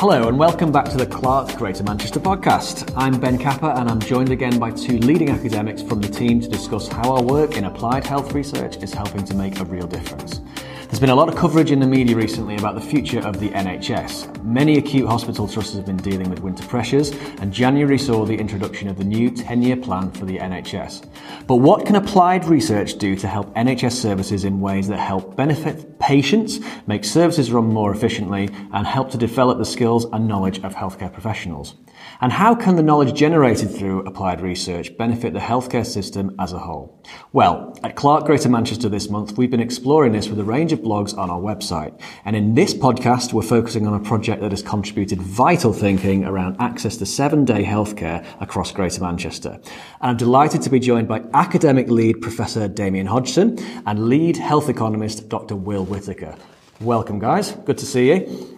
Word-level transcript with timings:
Hello 0.00 0.28
and 0.28 0.38
welcome 0.38 0.70
back 0.70 0.84
to 0.90 0.96
the 0.96 1.08
CLAHRC 1.08 1.58
Greater 1.58 1.82
Manchester 1.82 2.20
podcast. 2.20 2.94
I'm 2.96 3.18
Ben 3.18 3.36
Kappa, 3.36 3.74
and 3.80 3.90
I'm 3.90 3.98
joined 3.98 4.30
again 4.30 4.56
by 4.56 4.70
two 4.70 4.98
leading 4.98 5.28
academics 5.28 5.82
from 5.82 6.00
the 6.00 6.06
team 6.06 6.40
to 6.40 6.48
discuss 6.48 6.86
how 6.86 7.16
our 7.16 7.22
work 7.24 7.56
in 7.56 7.64
applied 7.64 8.06
health 8.06 8.32
research 8.32 8.76
is 8.76 8.94
helping 8.94 9.24
to 9.24 9.34
make 9.34 9.58
a 9.58 9.64
real 9.64 9.88
difference. 9.88 10.40
There's 10.88 11.00
been 11.00 11.10
a 11.10 11.14
lot 11.14 11.28
of 11.28 11.36
coverage 11.36 11.70
in 11.70 11.80
the 11.80 11.86
media 11.86 12.16
recently 12.16 12.56
about 12.56 12.74
the 12.74 12.80
future 12.80 13.20
of 13.20 13.38
the 13.40 13.50
NHS. 13.50 14.42
Many 14.42 14.78
acute 14.78 15.06
hospital 15.06 15.46
trusts 15.46 15.74
have 15.74 15.84
been 15.84 15.98
dealing 15.98 16.30
with 16.30 16.40
winter 16.40 16.66
pressures, 16.66 17.10
and 17.42 17.52
January 17.52 17.98
saw 17.98 18.24
the 18.24 18.34
introduction 18.34 18.88
of 18.88 18.96
the 18.96 19.04
new 19.04 19.30
10 19.30 19.60
year 19.60 19.76
plan 19.76 20.10
for 20.10 20.24
the 20.24 20.38
NHS. 20.38 21.06
But 21.46 21.56
what 21.56 21.84
can 21.84 21.96
applied 21.96 22.46
research 22.46 22.96
do 22.96 23.16
to 23.16 23.28
help 23.28 23.54
NHS 23.54 23.92
services 23.92 24.44
in 24.46 24.60
ways 24.60 24.88
that 24.88 24.98
help 24.98 25.36
benefit 25.36 25.98
patients, 25.98 26.58
make 26.86 27.04
services 27.04 27.52
run 27.52 27.66
more 27.66 27.92
efficiently, 27.92 28.48
and 28.72 28.86
help 28.86 29.10
to 29.10 29.18
develop 29.18 29.58
the 29.58 29.66
skills 29.66 30.06
and 30.06 30.26
knowledge 30.26 30.64
of 30.64 30.74
healthcare 30.74 31.12
professionals? 31.12 31.74
And 32.20 32.32
how 32.32 32.54
can 32.56 32.74
the 32.74 32.82
knowledge 32.82 33.16
generated 33.16 33.70
through 33.70 34.00
applied 34.00 34.40
research 34.40 34.96
benefit 34.96 35.32
the 35.32 35.38
healthcare 35.38 35.86
system 35.86 36.34
as 36.40 36.52
a 36.52 36.58
whole? 36.58 37.00
Well, 37.32 37.78
at 37.84 37.94
CLAHRC 37.94 38.26
Greater 38.26 38.48
Manchester 38.48 38.88
this 38.88 39.08
month, 39.08 39.38
we've 39.38 39.50
been 39.50 39.60
exploring 39.60 40.12
this 40.12 40.28
with 40.28 40.40
a 40.40 40.44
range 40.44 40.72
of 40.72 40.80
blogs 40.80 41.16
on 41.16 41.30
our 41.30 41.38
website. 41.38 41.98
And 42.24 42.34
in 42.34 42.54
this 42.54 42.74
podcast, 42.74 43.32
we're 43.32 43.42
focusing 43.42 43.86
on 43.86 43.94
a 43.94 44.00
project 44.00 44.42
that 44.42 44.50
has 44.50 44.62
contributed 44.62 45.22
vital 45.22 45.72
thinking 45.72 46.24
around 46.24 46.56
access 46.58 46.96
to 46.96 47.06
seven 47.06 47.44
day 47.44 47.62
healthcare 47.62 48.26
across 48.40 48.72
Greater 48.72 49.00
Manchester. 49.00 49.50
And 49.52 50.10
I'm 50.10 50.16
delighted 50.16 50.62
to 50.62 50.70
be 50.70 50.80
joined 50.80 51.06
by 51.06 51.22
academic 51.34 51.88
lead 51.88 52.20
Professor 52.20 52.66
Damian 52.66 53.06
Hodgson 53.06 53.58
and 53.86 54.08
lead 54.08 54.36
health 54.36 54.68
economist 54.68 55.28
Dr. 55.28 55.54
Will 55.54 55.84
Whittaker. 55.84 56.34
Welcome, 56.80 57.20
guys. 57.20 57.52
Good 57.52 57.78
to 57.78 57.86
see 57.86 58.08
you. 58.08 58.57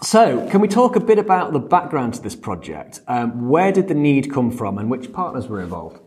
So, 0.00 0.48
can 0.48 0.60
we 0.60 0.68
talk 0.68 0.94
a 0.94 1.00
bit 1.00 1.18
about 1.18 1.52
the 1.52 1.58
background 1.58 2.14
to 2.14 2.22
this 2.22 2.36
project? 2.36 3.00
Um, 3.08 3.48
where 3.48 3.72
did 3.72 3.88
the 3.88 3.94
need 3.94 4.32
come 4.32 4.52
from 4.52 4.78
and 4.78 4.88
which 4.88 5.12
partners 5.12 5.48
were 5.48 5.60
involved? 5.60 6.00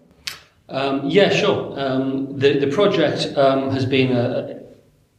Um, 0.70 1.02
yeah, 1.06 1.30
sure. 1.30 1.78
Um, 1.78 2.40
the, 2.40 2.58
the 2.58 2.68
project 2.68 3.38
um, 3.38 3.70
has 3.72 3.86
been 3.86 4.16
a, 4.16 4.62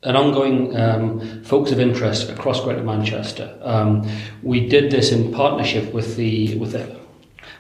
an 0.04 0.16
ongoing 0.16 0.74
um, 0.74 1.44
focus 1.44 1.72
of 1.72 1.80
interest 1.80 2.30
across 2.30 2.64
Greater 2.64 2.82
Manchester. 2.82 3.58
Um, 3.60 4.08
we 4.42 4.66
did 4.66 4.90
this 4.90 5.12
in 5.12 5.32
partnership 5.32 5.92
with 5.92 6.16
the 6.16 6.56
with 6.56 6.72
the, 6.72 6.98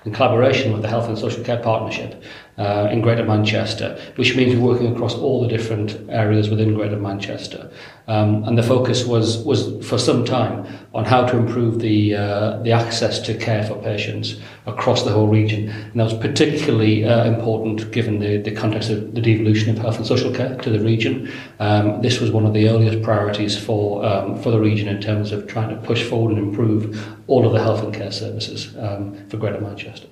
in 0.06 0.12
collaboration 0.12 0.72
with 0.72 0.80
the 0.80 0.88
Health 0.88 1.08
and 1.08 1.18
Social 1.18 1.44
Care 1.44 1.62
Partnership 1.62 2.22
uh, 2.58 2.88
in 2.90 3.02
Greater 3.02 3.24
Manchester, 3.24 4.00
which 4.16 4.34
means 4.34 4.56
we're 4.56 4.72
working 4.72 4.94
across 4.94 5.14
all 5.14 5.42
the 5.42 5.48
different 5.48 5.98
areas 6.08 6.48
within 6.48 6.74
Greater 6.74 6.96
Manchester. 6.96 7.70
Um, 8.08 8.44
and 8.44 8.56
the 8.56 8.62
focus 8.62 9.04
was 9.04 9.44
was 9.44 9.86
for 9.86 9.98
some 9.98 10.24
time 10.24 10.66
on 10.94 11.04
how 11.04 11.24
to 11.26 11.36
improve 11.36 11.78
the 11.78 12.14
uh, 12.14 12.58
the 12.62 12.72
access 12.72 13.18
to 13.20 13.34
care 13.34 13.64
for 13.64 13.74
patients 13.82 14.36
across 14.66 15.04
the 15.04 15.10
whole 15.10 15.26
region. 15.26 15.68
And 15.70 15.94
that 15.94 16.04
was 16.04 16.14
particularly 16.14 17.04
uh, 17.04 17.24
important 17.24 17.90
given 17.92 18.18
the, 18.18 18.36
the 18.38 18.52
context 18.52 18.90
of 18.90 19.14
the 19.14 19.20
devolution 19.20 19.70
of 19.70 19.78
health 19.78 19.96
and 19.96 20.06
social 20.06 20.32
care 20.32 20.56
to 20.56 20.70
the 20.70 20.80
region. 20.80 21.32
Um, 21.60 22.02
this 22.02 22.20
was 22.20 22.30
one 22.30 22.44
of 22.44 22.52
the 22.52 22.68
earliest 22.68 23.02
priorities 23.02 23.58
for 23.58 24.04
um, 24.04 24.40
for 24.42 24.50
the 24.50 24.60
region 24.60 24.88
in 24.88 25.00
terms 25.00 25.32
of 25.32 25.46
trying 25.46 25.70
to 25.70 25.80
push 25.86 26.02
forward 26.02 26.36
and 26.36 26.38
improve 26.38 27.16
all 27.26 27.46
of 27.46 27.52
the 27.52 27.62
health 27.62 27.82
and 27.82 27.94
care 27.94 28.12
services 28.12 28.76
um, 28.78 29.28
for 29.28 29.38
Greater 29.38 29.60
Manchester 29.60 30.08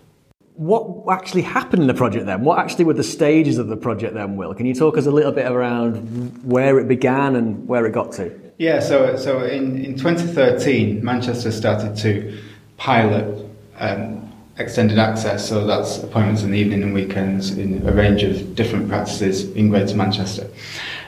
what 0.61 1.11
actually 1.11 1.41
happened 1.41 1.81
in 1.81 1.89
the 1.89 1.95
project 1.95 2.27
then? 2.27 2.45
What 2.45 2.59
actually 2.59 2.85
were 2.85 2.93
the 2.93 3.03
stages 3.03 3.57
of 3.57 3.69
the 3.69 3.79
project 3.79 4.13
then, 4.13 4.37
Will? 4.37 4.53
Can 4.53 4.67
you 4.67 4.75
talk 4.75 4.99
us 4.99 5.07
a 5.07 5.11
little 5.11 5.33
bit 5.33 5.51
around 5.51 6.45
where 6.45 6.79
it 6.79 6.87
began 6.87 7.35
and 7.35 7.67
where 7.67 7.87
it 7.87 7.93
got 7.93 8.13
to? 8.13 8.50
Yeah, 8.61 8.81
so, 8.81 9.17
so 9.17 9.45
in, 9.45 9.83
in 9.83 9.97
2013, 9.97 11.03
Manchester 11.03 11.51
started 11.51 11.97
to 11.97 12.39
pilot 12.77 13.49
um, 13.79 14.31
extended 14.59 14.99
access, 14.99 15.49
so 15.49 15.67
that's 15.67 16.03
appointments 16.03 16.43
in 16.43 16.51
the 16.51 16.59
evening 16.59 16.83
and 16.83 16.93
weekends 16.93 17.57
in 17.57 17.89
a 17.89 17.91
range 17.91 18.23
of 18.23 18.55
different 18.55 18.87
practices 18.87 19.51
in 19.53 19.71
Greater 19.71 19.97
Manchester. 19.97 20.47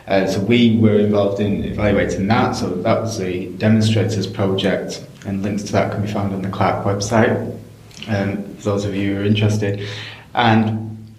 Uh, 0.06 0.26
so 0.26 0.40
we 0.40 0.78
were 0.78 0.98
involved 0.98 1.40
in 1.42 1.62
evaluating 1.64 2.26
that, 2.28 2.52
so 2.52 2.70
that 2.70 3.02
was 3.02 3.18
the 3.18 3.48
demonstrators 3.58 4.26
project, 4.26 5.06
and 5.26 5.42
links 5.42 5.64
to 5.64 5.72
that 5.72 5.92
can 5.92 6.00
be 6.00 6.10
found 6.10 6.32
on 6.32 6.40
the 6.40 6.48
CLAHRC 6.48 6.84
website 6.84 7.58
um, 8.08 8.42
for 8.54 8.62
those 8.62 8.86
of 8.86 8.94
you 8.94 9.14
who 9.14 9.20
are 9.20 9.24
interested. 9.26 9.86
And 10.32 11.12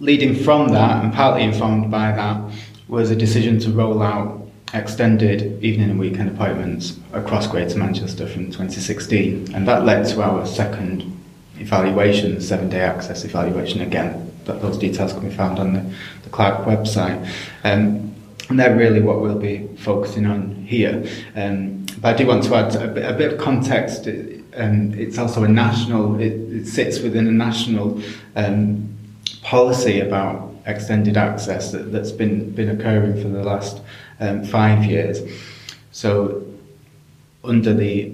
leading 0.00 0.34
from 0.34 0.68
that, 0.68 1.04
and 1.04 1.12
partly 1.12 1.42
informed 1.42 1.90
by 1.90 2.10
that, 2.12 2.40
was 2.88 3.10
a 3.10 3.16
decision 3.16 3.58
to 3.58 3.70
roll 3.70 4.02
out 4.02 4.43
extended 4.74 5.62
evening 5.62 5.90
and 5.90 5.98
weekend 5.98 6.28
appointments 6.28 6.98
across 7.12 7.46
Greater 7.46 7.78
Manchester 7.78 8.26
from 8.26 8.46
2016. 8.46 9.54
And 9.54 9.66
that 9.68 9.84
led 9.84 10.06
to 10.08 10.22
our 10.22 10.44
second 10.44 11.10
evaluation, 11.58 12.34
the 12.34 12.40
seven 12.40 12.68
day 12.68 12.80
access 12.80 13.24
evaluation 13.24 13.80
again. 13.80 14.32
That 14.44 14.60
those 14.60 14.76
details 14.76 15.12
can 15.12 15.28
be 15.28 15.34
found 15.34 15.58
on 15.58 15.72
the, 15.72 15.94
the 16.24 16.30
CLAHRC 16.30 16.64
website. 16.64 17.24
Um, 17.62 18.14
and 18.50 18.60
they're 18.60 18.76
really 18.76 19.00
what 19.00 19.22
we'll 19.22 19.38
be 19.38 19.66
focusing 19.78 20.26
on 20.26 20.54
here. 20.66 21.06
Um, 21.34 21.86
but 22.00 22.14
I 22.14 22.18
do 22.18 22.26
want 22.26 22.42
to 22.44 22.54
add 22.54 22.74
a 22.76 22.88
bit, 22.88 23.10
a 23.10 23.14
bit 23.14 23.32
of 23.32 23.38
context 23.38 24.06
um, 24.56 24.94
it's 24.94 25.18
also 25.18 25.42
a 25.44 25.48
national, 25.48 26.20
it, 26.20 26.32
it, 26.32 26.66
sits 26.66 27.00
within 27.00 27.26
a 27.26 27.32
national 27.32 28.00
um, 28.36 28.96
policy 29.42 30.00
about 30.00 30.53
extended 30.66 31.16
access 31.16 31.72
that, 31.72 31.92
that's 31.92 32.12
been, 32.12 32.50
been 32.50 32.70
occurring 32.70 33.20
for 33.20 33.28
the 33.28 33.42
last 33.42 33.82
um, 34.20 34.44
five 34.44 34.84
years. 34.84 35.20
So, 35.92 36.44
under 37.42 37.74
the 37.74 38.12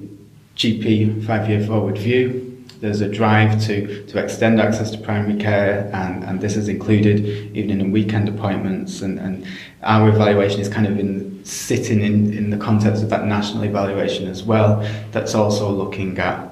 GP 0.56 1.24
five 1.24 1.48
year 1.48 1.64
forward 1.64 1.96
view, 1.96 2.46
there's 2.80 3.02
a 3.02 3.08
drive 3.08 3.60
to, 3.66 4.04
to 4.06 4.18
extend 4.18 4.60
access 4.60 4.90
to 4.90 4.98
primary 4.98 5.38
care, 5.38 5.90
and, 5.92 6.24
and 6.24 6.40
this 6.40 6.56
is 6.56 6.68
included 6.68 7.20
evening 7.56 7.80
and 7.80 7.92
weekend 7.92 8.28
appointments. 8.28 9.02
And, 9.02 9.18
and 9.18 9.46
our 9.82 10.08
evaluation 10.08 10.60
is 10.60 10.68
kind 10.68 10.86
of 10.86 10.98
in 10.98 11.44
sitting 11.44 12.00
in, 12.00 12.32
in 12.32 12.50
the 12.50 12.56
context 12.56 13.02
of 13.02 13.10
that 13.10 13.26
national 13.26 13.64
evaluation 13.64 14.28
as 14.28 14.42
well, 14.42 14.86
that's 15.12 15.34
also 15.34 15.70
looking 15.70 16.18
at 16.18 16.48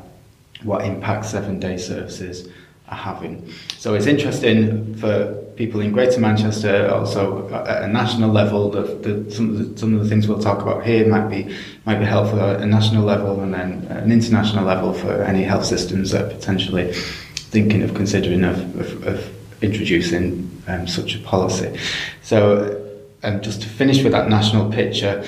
what 0.62 0.84
impact 0.84 1.24
seven 1.24 1.58
day 1.58 1.76
services 1.76 2.48
are 2.88 2.96
having. 2.96 3.50
So 3.78 3.94
it's 3.94 4.06
interesting 4.06 4.94
for 4.96 5.44
people 5.58 5.80
in 5.80 5.90
Greater 5.90 6.20
Manchester, 6.20 6.88
also 6.88 7.52
at 7.52 7.82
a 7.82 7.88
national 7.88 8.30
level. 8.30 8.70
The, 8.70 8.82
the, 8.82 9.30
some, 9.30 9.50
of 9.50 9.58
the, 9.58 9.78
some 9.78 9.92
of 9.92 10.02
the 10.02 10.08
things 10.08 10.28
we'll 10.28 10.38
talk 10.38 10.62
about 10.62 10.86
here 10.86 11.06
might 11.06 11.28
be 11.28 11.54
might 11.84 11.98
be 11.98 12.04
helpful 12.04 12.40
at 12.40 12.62
a 12.62 12.66
national 12.66 13.04
level 13.04 13.40
and 13.40 13.52
then 13.52 13.84
an 13.90 14.12
international 14.12 14.64
level 14.64 14.94
for 14.94 15.22
any 15.24 15.42
health 15.42 15.64
systems 15.64 16.12
that 16.12 16.24
are 16.24 16.28
potentially 16.28 16.92
thinking 16.92 17.82
of 17.82 17.92
considering 17.94 18.44
of, 18.44 18.58
of, 18.80 19.06
of 19.06 19.62
introducing 19.62 20.48
um, 20.68 20.86
such 20.86 21.16
a 21.16 21.18
policy. 21.18 21.76
So, 22.22 22.84
um, 23.24 23.40
just 23.42 23.60
to 23.62 23.68
finish 23.68 24.04
with 24.04 24.12
that 24.12 24.28
national 24.28 24.70
picture, 24.70 25.24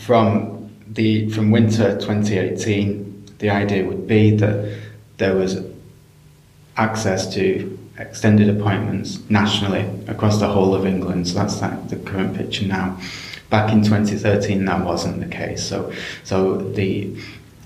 from 0.00 0.68
the 0.88 1.30
from 1.30 1.52
winter 1.52 1.94
2018, 1.94 3.36
the 3.38 3.50
idea 3.50 3.84
would 3.86 4.08
be 4.08 4.36
that 4.36 4.78
there 5.18 5.36
was 5.36 5.62
access 6.76 7.32
to 7.34 7.78
extended 7.98 8.48
appointments 8.48 9.18
nationally 9.28 9.84
across 10.06 10.38
the 10.38 10.48
whole 10.48 10.74
of 10.74 10.86
England. 10.86 11.28
So 11.28 11.34
that's 11.34 11.60
that, 11.60 11.88
the 11.88 11.96
current 11.96 12.36
picture 12.36 12.66
now. 12.66 12.98
Back 13.50 13.72
in 13.72 13.82
2013, 13.82 14.64
that 14.66 14.84
wasn't 14.84 15.20
the 15.20 15.26
case. 15.26 15.66
So, 15.66 15.92
so 16.22 16.58
the 16.58 17.16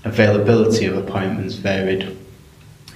availability 0.03 0.85
of 0.85 0.97
appointments 0.97 1.55
varied 1.55 2.17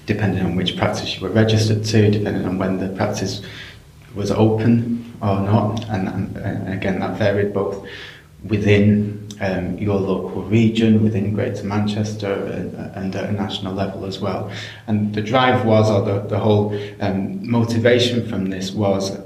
depending 0.06 0.44
on 0.44 0.56
which 0.56 0.78
practice 0.78 1.16
you 1.16 1.22
were 1.22 1.34
registered 1.34 1.84
to, 1.84 2.09
depending 2.09 2.46
on 2.46 2.58
when 2.58 2.80
the 2.80 2.88
practice 2.96 3.42
was 4.16 4.31
open 4.31 5.14
or 5.22 5.42
not. 5.42 5.84
And, 5.90 6.08
and, 6.08 6.38
and 6.38 6.74
again, 6.74 7.02
that 7.02 7.18
varied 7.18 7.54
both 7.54 7.86
within 8.46 9.27
um, 9.40 9.78
your 9.78 10.00
local 10.00 10.44
region, 10.44 11.04
within 11.04 11.34
Greater 11.34 11.63
Manchester, 11.63 12.34
and, 12.34 12.75
and, 12.95 13.16
at 13.16 13.30
a 13.30 13.31
national 13.31 13.74
level 13.74 14.06
as 14.06 14.19
well. 14.19 14.51
And 14.88 15.13
the 15.13 15.22
drive 15.22 15.66
was, 15.66 15.89
or 15.89 16.01
the, 16.04 16.28
the 16.28 16.39
whole 16.39 16.78
um, 17.00 17.50
motivation 17.50 18.28
from 18.28 18.50
this 18.50 18.72
was 18.72 19.18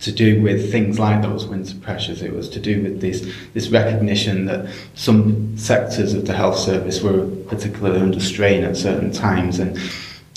to 0.00 0.12
do 0.12 0.42
with 0.42 0.72
things 0.72 0.98
like 0.98 1.22
those 1.22 1.46
winter 1.46 1.76
pressures. 1.76 2.22
It 2.22 2.34
was 2.34 2.48
to 2.50 2.60
do 2.60 2.82
with 2.82 3.00
this 3.00 3.26
this 3.54 3.68
recognition 3.68 4.46
that 4.46 4.68
some 4.94 5.56
sectors 5.56 6.12
of 6.12 6.26
the 6.26 6.34
health 6.34 6.58
service 6.58 7.00
were 7.02 7.26
particularly 7.46 8.00
under 8.00 8.20
strain 8.20 8.64
at 8.64 8.76
certain 8.76 9.12
times, 9.12 9.58
and 9.60 9.78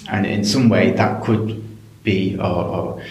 and 0.08 0.26
in 0.26 0.46
some 0.46 0.70
way 0.70 0.92
that 0.92 1.24
could 1.24 1.64
be 2.04 2.38
or, 2.38 2.44
or 2.46 3.04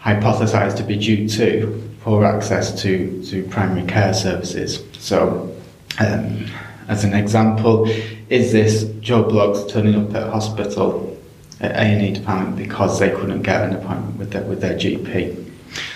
hypothesized 0.00 0.76
to 0.76 0.82
be 0.82 0.96
due 0.96 1.28
to 1.28 1.93
poor 2.04 2.22
access 2.26 2.82
to, 2.82 3.24
to 3.24 3.42
primary 3.44 3.86
care 3.86 4.12
services. 4.12 4.84
So, 4.98 5.56
um, 5.98 6.46
as 6.86 7.02
an 7.02 7.14
example, 7.14 7.86
is 8.28 8.52
this 8.52 8.84
Joe 9.00 9.24
Bloggs 9.24 9.70
turning 9.70 9.94
up 9.94 10.14
at 10.14 10.30
hospital 10.30 11.18
at 11.60 11.72
A&E 11.74 12.12
department 12.12 12.58
because 12.58 13.00
they 13.00 13.08
couldn't 13.08 13.40
get 13.40 13.62
an 13.62 13.74
appointment 13.74 14.18
with 14.18 14.32
their, 14.32 14.42
with 14.42 14.60
their 14.60 14.74
GP? 14.74 15.50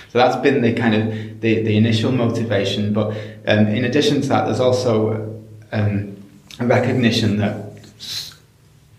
So 0.08 0.18
that's 0.18 0.36
been 0.36 0.62
the 0.62 0.72
kind 0.72 0.94
of 0.94 1.40
the, 1.42 1.62
the 1.62 1.76
initial 1.76 2.10
motivation. 2.10 2.94
But 2.94 3.08
um, 3.46 3.66
in 3.66 3.84
addition 3.84 4.22
to 4.22 4.28
that, 4.28 4.46
there's 4.46 4.60
also 4.60 5.44
um, 5.72 6.16
a 6.58 6.66
recognition 6.66 7.36
that 7.36 7.66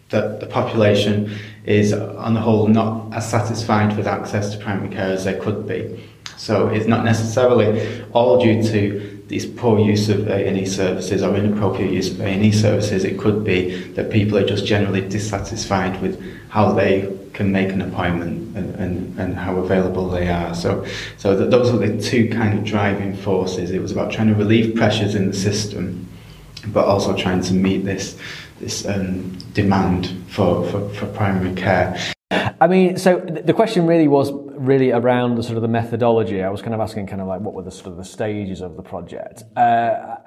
that 0.09 0.39
the 0.39 0.47
population 0.47 1.37
is 1.65 1.93
on 1.93 2.33
the 2.33 2.39
whole 2.39 2.67
not 2.67 3.13
as 3.13 3.29
satisfied 3.29 3.95
with 3.95 4.07
access 4.07 4.51
to 4.51 4.57
primary 4.57 4.89
care 4.89 5.11
as 5.11 5.23
they 5.23 5.37
could 5.37 5.67
be. 5.67 6.03
So 6.39 6.69
it's 6.69 6.87
not 6.87 7.03
necessarily 7.03 8.01
all 8.13 8.41
due 8.41 8.63
to 8.63 9.23
these 9.27 9.45
poor 9.45 9.77
use 9.77 10.07
of 10.07 10.27
A&E 10.29 10.65
services 10.65 11.21
or 11.21 11.35
inappropriate 11.35 11.91
use 11.91 12.09
of 12.09 12.21
A&E 12.21 12.53
services. 12.53 13.03
It 13.03 13.19
could 13.19 13.43
be 13.43 13.83
that 13.91 14.09
people 14.09 14.37
are 14.37 14.45
just 14.45 14.65
generally 14.65 15.01
dissatisfied 15.01 16.01
with 16.01 16.19
how 16.47 16.71
they 16.71 17.13
can 17.33 17.51
make 17.51 17.71
an 17.71 17.81
appointment 17.81 18.55
and, 18.55 18.73
and, 18.75 19.19
and 19.19 19.35
how 19.35 19.57
available 19.57 20.09
they 20.09 20.29
are. 20.29 20.55
So, 20.55 20.85
so 21.17 21.35
those 21.35 21.71
are 21.71 21.77
the 21.77 22.01
two 22.01 22.29
kind 22.29 22.57
of 22.57 22.63
driving 22.63 23.17
forces. 23.17 23.71
It 23.71 23.81
was 23.81 23.91
about 23.91 24.09
trying 24.09 24.29
to 24.29 24.35
relieve 24.35 24.75
pressures 24.75 25.15
in 25.15 25.27
the 25.27 25.35
system, 25.35 26.07
but 26.67 26.85
also 26.85 27.15
trying 27.15 27.41
to 27.43 27.53
meet 27.53 27.83
this 27.83 28.17
this 28.59 28.85
um, 28.85 29.37
demand 29.53 30.09
for, 30.27 30.69
for, 30.69 30.89
for 30.89 31.05
primary 31.07 31.55
care. 31.55 31.97
I 32.61 32.67
mean, 32.67 32.97
so 32.97 33.19
the 33.19 33.53
question 33.53 33.87
really 33.87 34.07
was 34.07 34.31
really 34.33 34.91
around 34.91 35.35
the 35.35 35.43
sort 35.43 35.55
of 35.55 35.61
the 35.61 35.69
methodology. 35.69 36.43
I 36.43 36.49
was 36.49 36.61
kind 36.61 36.73
of 36.73 36.81
asking 36.81 37.07
kind 37.07 37.21
of 37.21 37.27
like 37.27 37.41
what 37.41 37.53
were 37.53 37.63
the 37.63 37.71
sort 37.71 37.87
of 37.87 37.97
the 37.97 38.03
stages 38.03 38.61
of 38.61 38.75
the 38.75 38.83
project. 38.83 39.43
Uh, 39.55 40.17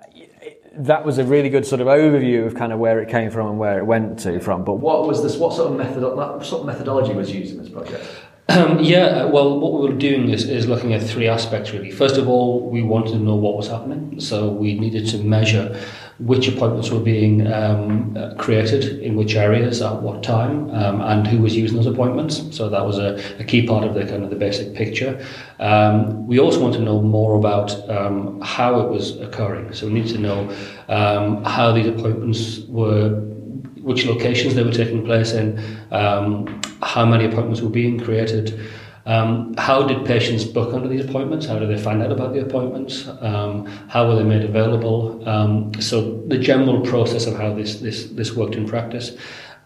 that 0.75 1.05
was 1.05 1.19
a 1.19 1.25
really 1.25 1.51
good 1.51 1.67
sort 1.67 1.83
of 1.83 1.87
overview 1.87 2.47
of 2.47 2.55
kind 2.55 2.73
of 2.73 2.79
where 2.79 3.01
it 3.01 3.11
came 3.11 3.31
from 3.31 3.49
and 3.49 3.59
where 3.59 3.79
it 3.79 3.85
went 3.85 4.19
to 4.21 4.41
from. 4.41 4.65
But 4.65 4.75
what 4.75 5.07
was 5.07 5.23
this? 5.23 5.37
What 5.37 5.53
sort 5.53 5.71
of 5.71 5.77
method? 5.77 6.03
What 6.03 6.45
sort 6.47 6.61
of 6.61 6.67
methodology 6.67 7.13
was 7.13 7.31
used 7.31 7.53
in 7.53 7.63
this 7.63 7.69
project? 7.69 8.07
Um, 8.49 8.81
yeah, 8.81 9.25
well, 9.25 9.61
what 9.61 9.73
we 9.75 9.89
were 9.89 9.95
doing 9.95 10.29
is, 10.29 10.49
is 10.49 10.67
looking 10.67 10.93
at 10.95 11.03
three 11.03 11.29
aspects 11.29 11.73
really. 11.73 11.91
First 11.91 12.17
of 12.17 12.29
all, 12.29 12.69
we 12.69 12.83
wanted 12.83 13.13
to 13.13 13.19
know 13.19 13.37
what 13.37 13.57
was 13.57 13.69
happening, 13.69 14.21
so 14.21 14.49
we 14.49 14.79
needed 14.79 15.07
to 15.09 15.19
measure 15.19 15.81
which 16.25 16.47
appointments 16.49 16.91
were 16.91 17.01
being 17.01 17.53
um, 17.53 18.15
created 18.39 19.01
in 19.01 19.17
which 19.17 19.35
areas 19.35 19.83
at 19.83 20.03
what 20.03 20.23
time 20.23 20.71
um, 20.71 21.01
and 21.01 21.27
who 21.27 21.39
was 21.39 21.57
using 21.57 21.77
those 21.77 21.87
appointments. 21.87 22.57
So 22.57 22.69
that 22.69 22.85
was 22.85 22.99
a, 22.99 23.21
a 23.39 23.45
key 23.45 23.67
part 23.67 23.85
of 23.85 23.95
the 23.95 24.05
kind 24.07 24.23
of 24.23 24.31
the 24.31 24.37
basic 24.37 24.75
picture. 24.75 25.25
Um, 25.59 26.27
we 26.27 26.39
also 26.39 26.61
want 26.61 26.75
to 26.75 26.81
know 26.81 27.01
more 27.01 27.37
about 27.37 27.73
um, 27.91 28.41
how 28.41 28.81
it 28.81 28.89
was 28.89 29.19
occurring. 29.21 29.73
So 29.73 29.87
we 29.87 29.95
need 29.95 30.09
to 30.09 30.19
know 30.19 30.49
um, 30.89 31.45
how 31.45 31.73
these 31.73 31.89
appointments 31.89 32.61
were 32.69 33.21
which 33.83 34.07
locations 34.07 34.55
they 34.55 34.63
were 34.63 34.73
taking 34.73 35.05
place 35.05 35.33
in, 35.33 35.59
um, 35.91 36.61
how 36.83 37.05
many 37.05 37.25
appointments 37.25 37.61
were 37.61 37.69
being 37.69 37.99
created, 37.99 38.61
um, 39.05 39.55
how 39.59 39.83
did 39.83 40.05
patients 40.07 40.45
book 40.45 40.73
under 40.75 40.89
these 40.89 41.05
appointments? 41.05 41.47
How 41.47 41.59
did 41.59 41.69
they 41.69 41.81
find 41.81 42.03
out 42.03 42.13
about 42.13 42.33
the 42.33 42.41
appointments? 42.41 43.09
Um, 43.21 43.67
how 43.89 44.07
were 44.07 44.17
they 44.17 44.23
made 44.23 44.45
available? 44.45 45.29
Um, 45.29 45.73
so 45.81 46.19
the 46.29 46.39
general 46.39 46.81
process 46.83 47.27
of 47.27 47.37
how 47.37 47.53
this, 47.55 47.81
this, 47.81 48.07
this 48.07 48.35
worked 48.35 48.55
in 48.55 48.67
practice. 48.67 49.17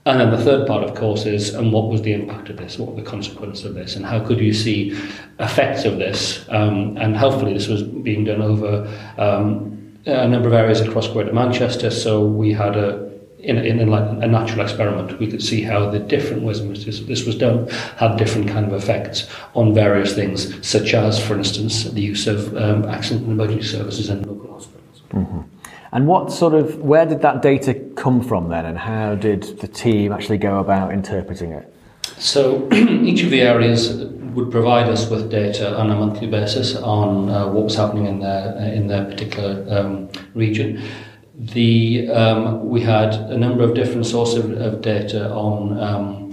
And 0.07 0.21
then 0.21 0.31
the 0.31 0.39
third 0.39 0.69
part, 0.69 0.85
of 0.85 0.95
course, 0.95 1.27
is 1.27 1.53
and 1.53 1.73
what 1.73 1.89
was 1.89 2.01
the 2.03 2.13
impact 2.13 2.49
of 2.49 2.57
this? 2.57 2.79
What 2.79 2.91
were 2.91 3.03
the 3.03 3.09
consequences 3.09 3.65
of 3.65 3.75
this? 3.75 3.97
And 3.97 4.07
how 4.07 4.25
could 4.25 4.39
you 4.39 4.55
see 4.55 4.93
effects 5.41 5.85
of 5.85 5.99
this? 5.99 6.47
Um, 6.49 6.97
and 6.97 7.17
hopefully, 7.17 7.53
this 7.53 7.67
was 7.67 7.83
being 7.83 8.23
done 8.25 8.41
over 8.41 8.87
um, 9.19 9.99
a 10.07 10.29
number 10.29 10.47
of 10.47 10.55
areas 10.55 10.81
across 10.81 11.09
Greater 11.09 11.33
Manchester. 11.33 11.91
So 11.91 12.25
we 12.25 12.53
had 12.53 12.77
a 12.77 13.06
in, 13.39 13.59
in, 13.59 13.81
in 13.81 13.89
like 13.89 14.09
a 14.23 14.27
natural 14.27 14.61
experiment, 14.61 15.19
we 15.19 15.31
could 15.31 15.43
see 15.43 15.63
how 15.63 15.91
the 15.91 15.99
different 15.99 16.43
ways 16.43 16.61
in 16.61 16.69
which 16.69 16.85
this, 16.85 17.01
this 17.01 17.27
was 17.27 17.37
done 17.37 17.69
had 17.97 18.17
different 18.17 18.49
kind 18.49 18.67
of 18.67 18.73
effects 18.73 19.29
on 19.55 19.75
various 19.75 20.15
things, 20.15 20.67
such 20.67 20.95
as, 20.95 21.25
for 21.25 21.37
instance, 21.37 21.85
the 21.85 22.01
use 22.01 22.27
of 22.27 22.57
um, 22.57 22.85
accident 22.87 23.27
and 23.27 23.33
emergency 23.33 23.67
services 23.67 24.09
in 24.09 24.23
local 24.23 24.53
hospitals. 24.53 25.03
Mm-hmm. 25.13 25.41
And 25.93 26.07
what 26.07 26.33
sort 26.33 26.55
of, 26.55 26.79
where 26.79 27.07
did 27.07 27.23
that 27.23 27.43
data 27.43 27.75
come 27.95 28.21
from 28.23 28.49
then, 28.49 28.65
and 28.65 28.79
how 28.79 29.15
did 29.15 29.61
the 29.61 29.69
team 29.69 30.13
actually 30.13 30.39
go 30.39 30.59
about 30.59 30.93
interpreting 30.93 31.53
it? 31.53 31.73
So 32.19 32.69
each 32.73 33.23
of 33.23 33.31
the 33.31 33.43
areas 33.43 33.95
would 34.35 34.51
provide 34.51 34.89
us 34.89 35.09
with 35.09 35.31
data 35.31 35.77
on 35.79 35.91
a 35.91 35.95
monthly 35.95 36.27
basis 36.27 36.77
on 36.77 37.29
uh, 37.31 37.47
what 37.49 37.65
was 37.65 37.77
happening 37.77 38.07
in 38.07 38.21
their 38.21 38.57
in 38.73 38.87
their 38.87 39.05
particular 39.05 39.65
um, 39.71 40.09
region. 40.35 40.83
The, 41.39 42.09
um, 42.09 42.69
we 42.69 42.81
had 42.81 43.15
a 43.15 43.37
number 43.37 43.63
of 43.63 43.75
different 43.75 44.07
sources 44.07 44.45
of, 44.45 44.53
of 44.53 44.81
data 44.81 45.31
on. 45.31 45.79
Um, 45.79 46.33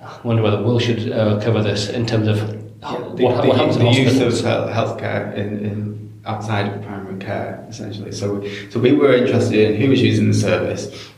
I 0.00 0.20
wonder 0.22 0.42
whether 0.42 0.62
Will 0.62 0.78
should 0.78 1.10
uh, 1.10 1.40
cover 1.40 1.62
this 1.62 1.88
in 1.88 2.06
terms 2.06 2.28
of 2.28 2.38
yeah, 2.38 2.98
the, 3.16 3.24
what, 3.24 3.42
the, 3.42 3.48
what 3.48 3.56
happens 3.56 3.78
the 3.78 3.86
in 3.86 3.92
use 3.92 4.20
of 4.20 4.32
healthcare 4.44 5.34
in, 5.34 5.64
in 5.64 6.22
outside 6.24 6.72
of 6.72 6.82
primary 6.82 7.18
care, 7.18 7.64
essentially. 7.68 8.12
So, 8.12 8.46
so 8.70 8.78
we 8.78 8.92
were 8.92 9.14
interested 9.14 9.58
in 9.58 9.80
who 9.80 9.90
was 9.90 10.00
using 10.00 10.28
the 10.28 10.34
service. 10.34 11.10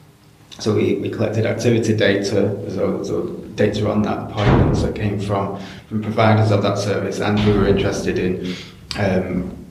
So 0.58 0.74
we, 0.74 0.94
we 0.96 1.10
collected 1.10 1.46
activity 1.46 1.96
data, 1.96 2.24
so, 2.70 3.02
so 3.02 3.26
data 3.56 3.90
on 3.90 4.02
that 4.02 4.30
appointments 4.30 4.82
that 4.82 4.94
came 4.94 5.18
from 5.18 5.60
from 5.88 6.00
providers 6.02 6.50
of 6.52 6.62
that 6.62 6.78
service, 6.78 7.20
and 7.20 7.38
we 7.44 7.52
were 7.52 7.66
interested 7.66 8.18
in 8.18 8.54
um, 8.96 9.63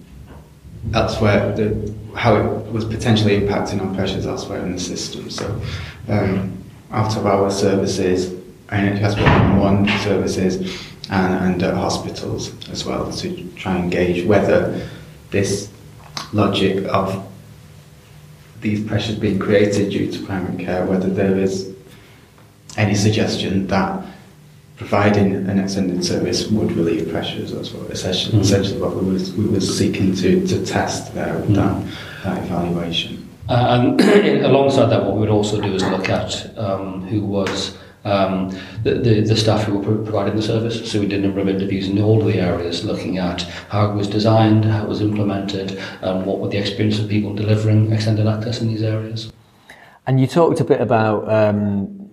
elsewhere 0.93 1.55
the 1.55 1.93
how 2.15 2.35
it 2.35 2.71
was 2.71 2.85
potentially 2.85 3.39
impacting 3.39 3.81
on 3.81 3.95
pressures 3.95 4.27
elsewhere 4.27 4.59
in 4.59 4.71
the 4.73 4.79
system. 4.79 5.29
So, 5.29 5.59
um, 6.07 6.63
out 6.91 7.17
of 7.17 7.25
our 7.25 7.49
services, 7.49 8.31
NHS 8.67 9.19
111 9.19 9.99
services, 9.99 10.93
and, 11.09 11.53
and 11.53 11.63
uh, 11.63 11.75
hospitals 11.75 12.53
as 12.69 12.85
well 12.85 13.11
to 13.11 13.49
try 13.55 13.77
and 13.77 13.91
gauge 13.91 14.25
whether 14.25 14.87
this 15.31 15.69
logic 16.31 16.85
of 16.85 17.27
these 18.61 18.85
pressures 18.87 19.17
being 19.17 19.39
created 19.39 19.89
due 19.89 20.11
to 20.11 20.25
primary 20.25 20.63
care, 20.63 20.85
whether 20.85 21.09
there 21.09 21.37
is 21.37 21.73
any 22.77 22.95
suggestion 22.95 23.67
that 23.67 24.05
providing 24.77 25.35
an 25.35 25.59
extended 25.59 26.03
service 26.03 26.47
would 26.47 26.71
relieve 26.71 27.09
pressures. 27.09 27.53
That's 27.53 27.71
what 27.71 27.89
essentially, 27.91 28.37
mm. 28.37 28.41
essentially 28.41 28.81
what 28.81 28.95
we 28.95 29.11
was 29.11 29.31
we 29.33 29.45
were 29.45 29.61
seeking 29.61 30.15
to, 30.15 30.45
to 30.47 30.65
test 30.65 31.13
there 31.13 31.35
with 31.35 31.49
mm. 31.49 31.55
that, 31.55 32.23
that 32.23 32.43
evaluation. 32.43 33.29
Uh, 33.49 33.97
and 33.97 34.01
alongside 34.45 34.87
that, 34.87 35.03
what 35.03 35.13
we 35.13 35.19
would 35.21 35.29
also 35.29 35.61
do 35.61 35.73
is 35.73 35.83
look 35.83 36.09
at 36.09 36.57
um, 36.57 37.01
who 37.07 37.23
was 37.23 37.77
um, 38.05 38.49
the, 38.83 38.95
the, 38.95 39.21
the 39.21 39.35
staff 39.35 39.63
who 39.63 39.77
were 39.77 40.03
providing 40.03 40.35
the 40.35 40.41
service. 40.41 40.91
So 40.91 40.99
we 40.99 41.07
did 41.07 41.19
a 41.19 41.27
number 41.27 41.39
of 41.39 41.47
interviews 41.47 41.87
in 41.87 42.01
all 42.01 42.19
of 42.19 42.27
the 42.27 42.39
areas 42.39 42.83
looking 42.83 43.17
at 43.17 43.41
how 43.69 43.91
it 43.91 43.95
was 43.95 44.07
designed, 44.07 44.65
how 44.65 44.83
it 44.83 44.89
was 44.89 45.01
implemented, 45.01 45.79
and 46.01 46.25
what 46.25 46.39
were 46.39 46.49
the 46.49 46.57
experience 46.57 46.99
of 46.99 47.09
people 47.09 47.33
delivering 47.33 47.91
extended 47.91 48.27
access 48.27 48.61
in 48.61 48.67
these 48.67 48.83
areas. 48.83 49.31
And 50.05 50.19
you 50.19 50.27
talked 50.27 50.59
a 50.59 50.65
bit 50.65 50.81
about 50.81 51.29
um, 51.31 52.09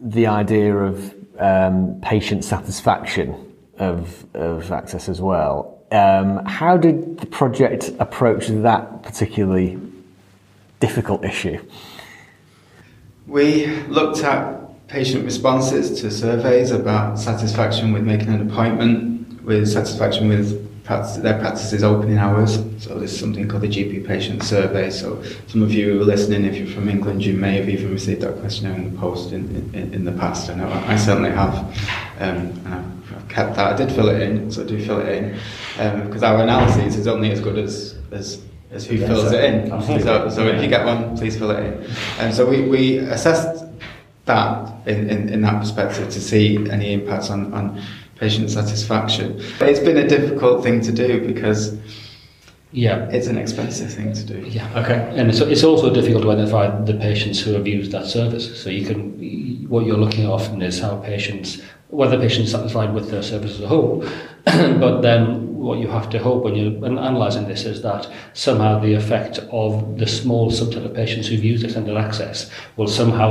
the 0.00 0.26
idea 0.26 0.76
of 0.76 1.14
um, 1.40 2.00
patient 2.02 2.44
satisfaction 2.44 3.34
of, 3.78 4.24
of 4.34 4.70
access 4.70 5.08
as 5.08 5.20
well. 5.20 5.78
Um, 5.90 6.44
how 6.44 6.76
did 6.76 7.18
the 7.18 7.26
project 7.26 7.90
approach 7.98 8.46
that 8.48 9.02
particularly 9.02 9.78
difficult 10.78 11.24
issue? 11.24 11.60
We 13.26 13.66
looked 13.88 14.22
at 14.22 14.86
patient 14.86 15.24
responses 15.24 16.00
to 16.00 16.10
surveys 16.10 16.70
about 16.70 17.18
satisfaction 17.18 17.92
with 17.92 18.04
making 18.04 18.28
an 18.28 18.48
appointment, 18.50 19.42
with 19.44 19.68
satisfaction 19.68 20.28
with 20.28 20.69
practice, 20.90 21.16
their 21.18 21.38
practices 21.38 21.84
opening 21.84 22.18
hours. 22.18 22.58
So 22.78 22.98
there's 22.98 23.16
something 23.16 23.46
called 23.46 23.62
the 23.62 23.68
GP 23.68 24.04
patient 24.04 24.42
survey. 24.42 24.90
So 24.90 25.22
some 25.46 25.62
of 25.62 25.72
you 25.72 25.92
who 25.92 26.00
are 26.00 26.04
listening, 26.04 26.44
if 26.44 26.56
you're 26.56 26.66
from 26.66 26.88
England, 26.88 27.24
you 27.24 27.34
may 27.34 27.58
have 27.58 27.68
even 27.68 27.92
received 27.92 28.22
that 28.22 28.40
questionnaire 28.40 28.76
in 28.76 28.92
the 28.92 28.98
post 28.98 29.30
in, 29.32 29.44
in, 29.72 29.94
in 29.94 30.04
the 30.04 30.10
past. 30.10 30.50
I 30.50 30.54
know 30.54 30.68
I 30.68 30.96
certainly 30.96 31.30
have. 31.30 31.54
Um, 32.18 32.38
and 32.64 32.74
I've, 32.74 33.14
I've 33.14 33.28
kept 33.28 33.54
that. 33.54 33.72
I 33.72 33.76
did 33.76 33.94
fill 33.94 34.08
it 34.08 34.20
in, 34.20 34.50
so 34.50 34.64
I 34.64 34.66
do 34.66 34.84
fill 34.84 34.98
it 34.98 35.08
in. 35.16 36.04
Because 36.06 36.24
um, 36.24 36.34
our 36.34 36.42
analysis 36.42 36.96
is 36.96 37.06
only 37.06 37.30
as 37.30 37.40
good 37.40 37.56
as, 37.56 37.96
as 38.10 38.42
as 38.72 38.84
who 38.86 38.98
fills 38.98 39.32
it 39.32 39.44
in. 39.44 39.68
So, 40.02 40.28
so 40.28 40.46
if 40.46 40.60
you 40.62 40.68
get 40.68 40.84
one, 40.84 41.16
please 41.16 41.36
fill 41.36 41.52
it 41.52 41.60
in. 41.64 41.90
And 42.18 42.34
so 42.34 42.48
we, 42.48 42.68
we 42.68 42.98
assessed 42.98 43.64
that 44.24 44.86
in, 44.86 45.08
in, 45.10 45.28
in 45.28 45.42
that 45.42 45.60
perspective 45.60 46.08
to 46.10 46.20
see 46.20 46.56
any 46.70 46.92
impacts 46.92 47.30
on, 47.30 47.52
on 47.52 47.82
patient 48.20 48.50
satisfaction. 48.50 49.42
But 49.58 49.70
it's 49.70 49.80
been 49.80 49.96
a 49.96 50.06
difficult 50.06 50.62
thing 50.62 50.82
to 50.82 50.92
do 50.92 51.26
because 51.26 51.76
yeah, 52.72 53.08
it's 53.08 53.26
an 53.26 53.36
expensive 53.36 53.92
thing 53.92 54.12
to 54.12 54.24
do. 54.24 54.38
Yeah, 54.46 54.68
okay. 54.78 55.12
And 55.16 55.28
it's, 55.28 55.40
it's 55.40 55.64
also 55.64 55.92
difficult 55.92 56.22
to 56.22 56.30
identify 56.30 56.68
the 56.84 56.94
patients 56.94 57.40
who 57.40 57.52
have 57.54 57.66
used 57.66 57.90
that 57.92 58.06
service. 58.06 58.62
So 58.62 58.70
you 58.70 58.86
can, 58.86 59.68
what 59.68 59.86
you're 59.86 59.96
looking 59.96 60.24
at 60.24 60.30
often 60.30 60.62
is 60.62 60.78
how 60.78 60.98
patients, 60.98 61.60
whether 61.88 62.16
patients 62.16 62.54
are 62.54 62.58
satisfied 62.58 62.94
with 62.94 63.10
their 63.10 63.22
service 63.22 63.54
as 63.54 63.62
a 63.62 63.66
whole, 63.66 64.06
but 64.44 65.00
then 65.00 65.49
what 65.60 65.78
you 65.78 65.88
have 65.88 66.08
to 66.10 66.18
hope 66.18 66.44
when 66.44 66.54
you're 66.54 66.84
analysing 66.84 67.46
this 67.46 67.64
is 67.64 67.82
that 67.82 68.10
somehow 68.32 68.78
the 68.78 68.94
effect 68.94 69.38
of 69.52 69.98
the 69.98 70.06
small 70.06 70.50
subset 70.50 70.84
of 70.84 70.94
patients 70.94 71.28
who've 71.28 71.44
used 71.44 71.64
extended 71.64 71.96
access 71.96 72.50
will 72.76 72.88
somehow 72.88 73.28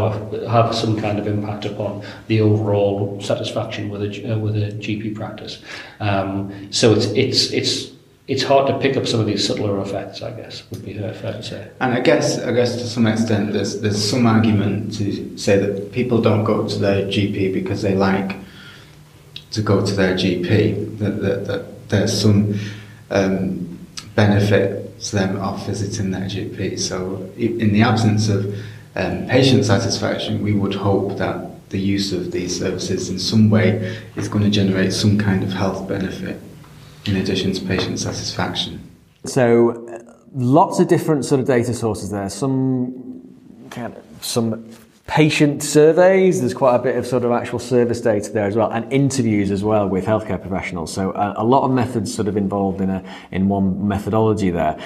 have 0.47 0.75
some 0.75 0.99
kind 0.99 1.17
of 1.17 1.27
impact 1.27 1.65
upon 1.65 2.03
the 2.27 2.39
overall 2.39 3.19
satisfaction 3.19 3.89
with 3.89 4.03
a, 4.03 4.33
uh, 4.33 4.37
with 4.37 4.55
a 4.55 4.71
GP 4.73 5.15
practice. 5.15 5.61
Um, 5.99 6.71
so 6.71 6.93
it's, 6.93 7.07
it's, 7.07 7.51
it's 7.51 7.91
it's 8.27 8.43
hard 8.43 8.67
to 8.67 8.77
pick 8.77 8.95
up 8.95 9.07
some 9.07 9.19
of 9.19 9.25
these 9.25 9.45
subtler 9.45 9.81
effects. 9.81 10.21
I 10.21 10.29
guess 10.29 10.69
would 10.69 10.85
be 10.85 10.93
fair, 10.93 11.33
to 11.33 11.41
say. 11.41 11.71
And 11.79 11.95
I 11.95 11.99
guess, 11.99 12.37
I 12.37 12.51
guess 12.51 12.75
to 12.75 12.87
some 12.87 13.07
extent, 13.07 13.53
there's 13.53 13.81
there's 13.81 14.07
some 14.07 14.27
argument 14.27 14.93
to 14.99 15.35
say 15.35 15.57
that 15.57 15.91
people 15.91 16.21
don't 16.21 16.43
go 16.43 16.67
to 16.67 16.77
their 16.77 17.07
GP 17.07 17.51
because 17.55 17.81
they 17.81 17.95
like 17.95 18.37
to 19.49 19.63
go 19.63 19.83
to 19.83 19.93
their 19.95 20.13
GP. 20.13 20.99
That, 20.99 21.21
that, 21.23 21.47
that 21.47 21.65
there's 21.89 22.19
some 22.19 22.57
um, 23.09 23.79
benefit 24.15 24.99
to 25.01 25.15
them 25.15 25.37
of 25.37 25.65
visiting 25.65 26.11
their 26.11 26.27
GP. 26.27 26.79
So, 26.79 27.29
in 27.37 27.73
the 27.73 27.81
absence 27.81 28.29
of 28.29 28.45
um, 28.95 29.27
patient 29.27 29.65
satisfaction, 29.65 30.43
we 30.43 30.53
would 30.53 30.75
hope 30.75 31.17
that 31.17 31.69
the 31.69 31.79
use 31.79 32.11
of 32.13 32.31
these 32.31 32.57
services 32.57 33.09
in 33.09 33.19
some 33.19 33.49
way 33.49 33.97
is 34.15 34.27
going 34.27 34.43
to 34.43 34.49
generate 34.49 34.91
some 34.91 35.17
kind 35.17 35.43
of 35.43 35.51
health 35.51 35.87
benefit 35.87 36.39
in 37.05 37.15
addition 37.15 37.53
to 37.53 37.65
patient 37.65 37.99
satisfaction. 37.99 38.81
So, 39.25 39.85
lots 40.33 40.79
of 40.79 40.87
different 40.87 41.25
sort 41.25 41.41
of 41.41 41.47
data 41.47 41.73
sources 41.73 42.09
there. 42.09 42.29
Some 42.29 43.67
kind 43.69 43.95
of, 43.95 44.03
some 44.25 44.69
patient 45.09 45.63
surveys. 45.63 46.39
There's 46.39 46.53
quite 46.53 46.75
a 46.75 46.79
bit 46.79 46.95
of 46.95 47.05
sort 47.05 47.23
of 47.23 47.31
actual 47.31 47.57
service 47.57 47.99
data 47.99 48.31
there 48.31 48.45
as 48.45 48.55
well, 48.55 48.71
and 48.71 48.91
interviews 48.93 49.49
as 49.49 49.63
well 49.63 49.87
with 49.87 50.05
healthcare 50.05 50.39
professionals. 50.39 50.93
So, 50.93 51.11
a, 51.11 51.33
a 51.37 51.43
lot 51.43 51.63
of 51.63 51.71
methods 51.71 52.13
sort 52.13 52.27
of 52.27 52.37
involved 52.37 52.79
in 52.79 52.91
a 52.91 53.03
in 53.31 53.49
one 53.49 53.87
methodology 53.87 54.51
there. 54.51 54.79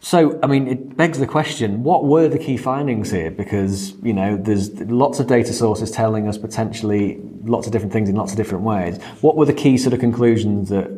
So, 0.00 0.40
I 0.42 0.48
mean, 0.48 0.66
it 0.66 0.96
begs 0.96 1.20
the 1.20 1.28
question, 1.28 1.84
what 1.84 2.04
were 2.04 2.26
the 2.28 2.38
key 2.38 2.56
findings 2.56 3.12
here? 3.12 3.30
Because, 3.30 3.92
you 4.02 4.12
know, 4.12 4.36
there's 4.36 4.72
lots 4.80 5.20
of 5.20 5.28
data 5.28 5.52
sources 5.52 5.92
telling 5.92 6.26
us 6.26 6.36
potentially 6.36 7.20
lots 7.44 7.68
of 7.68 7.72
different 7.72 7.92
things 7.92 8.08
in 8.08 8.16
lots 8.16 8.32
of 8.32 8.36
different 8.36 8.64
ways. 8.64 9.00
What 9.20 9.36
were 9.36 9.46
the 9.46 9.54
key 9.54 9.78
sort 9.78 9.94
of 9.94 10.00
conclusions 10.00 10.70
that 10.70 10.90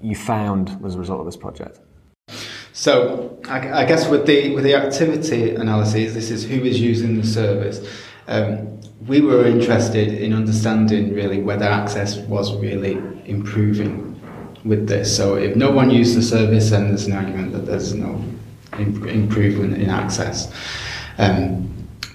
you 0.00 0.14
found 0.14 0.78
as 0.86 0.94
a 0.94 0.98
result 1.00 1.18
of 1.18 1.26
this 1.26 1.36
project? 1.36 1.80
So, 2.72 3.36
I, 3.48 3.82
I 3.82 3.84
guess 3.84 4.08
with 4.08 4.26
the 4.26 4.54
with 4.54 4.62
the 4.62 4.76
activity 4.76 5.56
analyses, 5.56 6.14
this 6.14 6.30
is 6.30 6.44
who 6.44 6.62
is 6.62 6.80
using 6.80 7.20
the 7.20 7.26
service. 7.26 7.84
Um, 8.32 8.80
we 9.06 9.20
were 9.20 9.44
interested 9.44 10.08
in 10.08 10.32
understanding 10.32 11.12
really 11.12 11.42
whether 11.42 11.66
access 11.66 12.16
was 12.16 12.56
really 12.56 12.94
improving 13.26 14.18
with 14.64 14.88
this. 14.88 15.14
So, 15.14 15.34
if 15.34 15.54
no 15.54 15.70
one 15.70 15.90
used 15.90 16.16
the 16.16 16.22
service, 16.22 16.70
then 16.70 16.88
there's 16.88 17.04
an 17.04 17.12
argument 17.12 17.52
that 17.52 17.66
there's 17.66 17.92
no 17.92 18.24
improvement 18.78 19.74
in 19.74 19.90
access. 19.90 20.50
Um, 21.18 21.68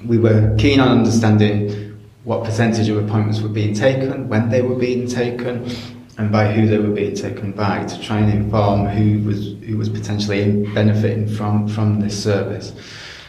we 0.07 0.17
were 0.17 0.55
keen 0.57 0.79
on 0.79 0.87
understanding 0.87 1.99
what 2.23 2.43
percentage 2.43 2.89
of 2.89 2.97
appointments 2.97 3.41
were 3.41 3.49
being 3.49 3.75
taken, 3.75 4.27
when 4.27 4.49
they 4.49 4.63
were 4.63 4.75
being 4.75 5.07
taken, 5.07 5.69
and 6.17 6.31
by 6.31 6.51
who 6.51 6.67
they 6.67 6.79
were 6.79 6.95
being 6.95 7.13
taken 7.13 7.51
by 7.51 7.83
to 7.83 8.01
try 8.01 8.17
and 8.17 8.33
inform 8.33 8.87
who 8.87 9.23
was 9.23 9.53
who 9.67 9.77
was 9.77 9.87
potentially 9.87 10.65
benefiting 10.73 11.27
from 11.27 11.67
from 11.67 11.99
this 11.99 12.23
service. 12.23 12.73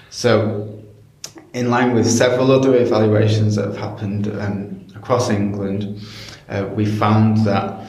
So, 0.09 0.77
in 1.59 1.71
line 1.71 1.93
with 1.93 2.09
several 2.09 2.53
other 2.53 2.77
evaluations 2.77 3.57
that 3.57 3.65
have 3.65 3.77
happened 3.77 4.29
um, 4.41 4.87
across 4.95 5.29
England, 5.29 6.00
uh, 6.49 6.69
we 6.73 6.87
found 6.87 7.38
that 7.38 7.85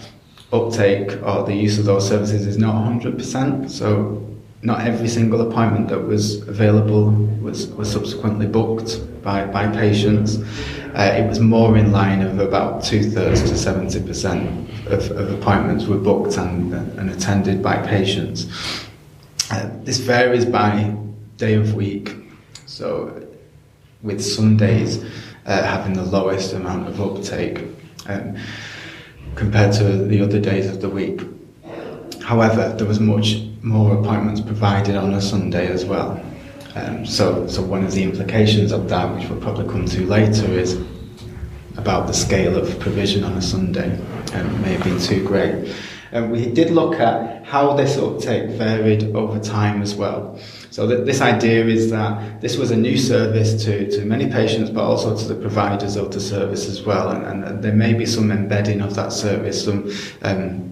uptake 0.52 1.12
or 1.24 1.44
the 1.44 1.54
use 1.54 1.78
of 1.78 1.86
those 1.86 2.08
services 2.08 2.48
is 2.48 2.58
not 2.58 2.74
100%. 2.74 3.70
So, 3.70 4.26
not 4.62 4.82
every 4.82 5.08
single 5.08 5.40
appointment 5.50 5.88
that 5.90 6.00
was 6.00 6.42
available 6.48 7.12
was, 7.42 7.68
was 7.68 7.90
subsequently 7.90 8.48
booked 8.48 9.00
by, 9.24 9.46
by 9.46 9.68
patients. 9.68 10.38
Uh, 10.96 11.16
it 11.18 11.30
was 11.30 11.40
more 11.40 11.78
in 11.78 11.92
line 11.92 12.22
of 12.22 12.40
about 12.40 12.84
two 12.84 13.04
thirds 13.04 13.44
to 13.44 13.54
70% 13.54 14.88
of, 14.88 15.12
of 15.12 15.32
appointments 15.40 15.86
were 15.86 15.98
booked 15.98 16.36
and, 16.38 16.74
and 16.74 17.10
attended 17.12 17.62
by 17.62 17.78
patients. 17.88 18.48
Uh, 19.52 19.70
this 19.84 20.00
varies 20.00 20.46
by 20.46 20.94
day 21.38 21.54
of 21.54 21.76
week. 21.76 22.16
So, 22.66 23.29
with 24.02 24.24
Sundays 24.24 25.04
uh, 25.46 25.64
having 25.64 25.94
the 25.94 26.04
lowest 26.04 26.54
amount 26.54 26.88
of 26.88 27.02
uptake 27.02 27.64
um, 28.08 28.38
compared 29.36 29.74
to 29.74 29.84
the 29.84 30.22
other 30.22 30.40
days 30.40 30.68
of 30.68 30.82
the 30.82 30.90
week. 30.90 31.22
However, 32.22 32.76
there 32.78 32.88
was 32.88 33.00
much 33.00 33.42
more 33.62 33.98
appointments 33.98 34.42
provided 34.42 34.96
on 34.96 35.14
a 35.14 35.22
Sunday 35.22 35.68
as 35.68 35.86
well. 35.86 36.24
Um, 36.76 37.06
so, 37.06 37.48
so 37.48 37.62
one 37.62 37.84
of 37.84 37.92
the 37.92 38.04
implications 38.04 38.72
of 38.72 38.88
that, 38.90 39.16
which 39.16 39.28
we'll 39.28 39.42
probably 39.42 39.68
come 39.68 39.86
to 39.86 40.06
later, 40.06 40.46
is 40.46 40.80
about 41.78 42.08
the 42.08 42.14
scale 42.14 42.56
of 42.56 42.80
provision 42.80 43.24
on 43.24 43.34
a 43.34 43.42
Sunday. 43.42 44.00
Um, 44.34 44.62
may 44.62 44.74
have 44.74 44.84
been 44.84 45.00
too 45.00 45.26
great. 45.26 45.76
And 46.12 46.32
we 46.32 46.52
did 46.52 46.72
look 46.72 47.00
at 47.00 47.46
how 47.46 47.74
this 47.74 47.98
uptake 47.98 48.50
varied 48.52 49.16
over 49.16 49.40
time 49.40 49.82
as 49.82 49.96
well. 49.96 50.40
So 50.72 50.88
th- 50.88 51.06
this 51.06 51.22
idea 51.22 51.66
is 51.66 51.92
that 51.92 52.42
this 52.42 52.58
was 52.58 52.72
a 52.72 52.78
new 52.78 52.98
service 52.98 53.64
to, 53.66 53.90
to 53.92 54.06
many 54.06 54.30
patients, 54.30 54.70
but 54.70 54.84
also 54.84 55.16
to 55.16 55.28
the 55.28 55.36
providers 55.36 55.96
of 55.96 56.12
the 56.12 56.20
service 56.20 56.68
as 56.68 56.82
well. 56.84 57.10
And, 57.10 57.44
and 57.44 57.64
there 57.64 57.74
may 57.76 57.94
be 57.94 58.06
some 58.06 58.32
embedding 58.32 58.82
of 58.82 58.96
that 58.96 59.12
service, 59.12 59.64
some 59.64 59.92
um, 60.22 60.66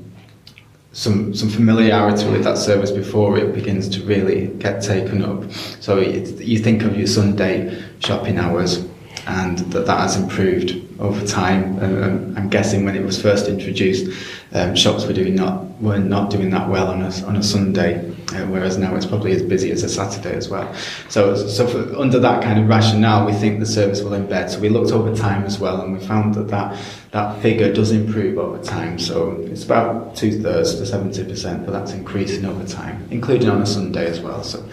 some 0.93 1.35
some 1.35 1.49
familiarity 1.49 2.27
with 2.27 2.43
that 2.43 2.57
service 2.57 2.89
before 2.89 3.37
it 3.37 3.53
begins 3.53 3.87
to 3.89 4.03
really 4.05 4.47
get 4.57 4.81
taken 4.81 5.23
up. 5.23 5.51
So 5.79 5.99
you 5.99 6.57
think 6.57 6.81
of 6.81 6.97
your 6.97 7.05
Sunday 7.05 7.83
shopping 7.99 8.39
hours, 8.39 8.83
and 9.27 9.59
that 9.59 9.85
that 9.85 9.99
has 9.99 10.15
improved 10.15 10.81
over 10.99 11.25
time. 11.27 11.77
And, 11.79 12.37
I'm 12.37 12.49
guessing 12.49 12.85
when 12.85 12.95
it 12.95 13.03
was 13.03 13.21
first 13.21 13.47
introduced, 13.47 14.09
um, 14.53 14.75
shops 14.75 15.05
were 15.05 15.13
doing 15.13 15.35
not 15.35 15.65
were 15.81 15.99
not 15.99 16.29
doing 16.29 16.49
that 16.51 16.69
well 16.69 16.87
on 16.87 17.01
a 17.01 17.11
on 17.25 17.35
a 17.35 17.43
Sunday, 17.43 18.09
uh, 18.33 18.45
whereas 18.47 18.77
now 18.77 18.95
it's 18.95 19.05
probably 19.05 19.33
as 19.33 19.41
busy 19.41 19.71
as 19.71 19.83
a 19.83 19.89
Saturday 19.89 20.35
as 20.35 20.47
well. 20.47 20.73
So 21.09 21.35
so 21.35 21.67
for, 21.67 21.97
under 21.97 22.19
that 22.19 22.41
kind 22.41 22.59
of 22.59 22.69
rationale, 22.69 23.25
we 23.25 23.33
think 23.33 23.59
the 23.59 23.65
service 23.65 24.01
will 24.01 24.11
embed. 24.11 24.49
So 24.49 24.59
we 24.59 24.69
looked 24.69 24.91
over 24.91 25.13
time 25.15 25.43
as 25.43 25.59
well, 25.59 25.81
and 25.81 25.97
we 25.97 26.05
found 26.05 26.35
that 26.35 26.47
that 26.47 26.79
that 27.11 27.41
figure 27.41 27.73
does 27.73 27.91
improve 27.91 28.37
over 28.37 28.63
time. 28.63 28.97
So 28.97 29.31
it's 29.47 29.65
about 29.65 30.15
two 30.15 30.41
thirds 30.41 30.75
to 30.75 30.83
70%, 30.83 31.65
but 31.65 31.71
that's 31.71 31.93
increasing 31.93 32.45
over 32.45 32.65
time, 32.67 33.07
including 33.09 33.49
on 33.49 33.61
a 33.61 33.65
Sunday 33.65 34.05
as 34.07 34.19
well. 34.19 34.43
So, 34.43 34.63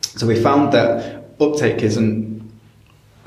so 0.00 0.26
we 0.26 0.40
found 0.42 0.72
that 0.72 1.26
uptake 1.38 1.82
isn't 1.82 2.39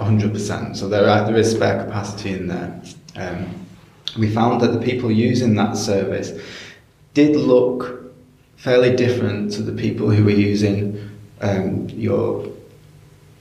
100%, 0.03 0.75
so 0.75 0.87
there, 0.87 1.09
are, 1.09 1.25
there 1.25 1.37
is 1.37 1.51
spare 1.51 1.83
capacity 1.83 2.31
in 2.31 2.47
there. 2.47 2.81
Um, 3.15 3.65
we 4.17 4.29
found 4.29 4.61
that 4.61 4.73
the 4.73 4.79
people 4.79 5.11
using 5.11 5.55
that 5.55 5.75
service 5.75 6.39
did 7.13 7.35
look 7.35 8.13
fairly 8.57 8.95
different 8.95 9.51
to 9.53 9.61
the 9.61 9.73
people 9.73 10.09
who 10.09 10.23
were 10.23 10.31
using 10.31 11.09
um, 11.41 11.89
your 11.89 12.47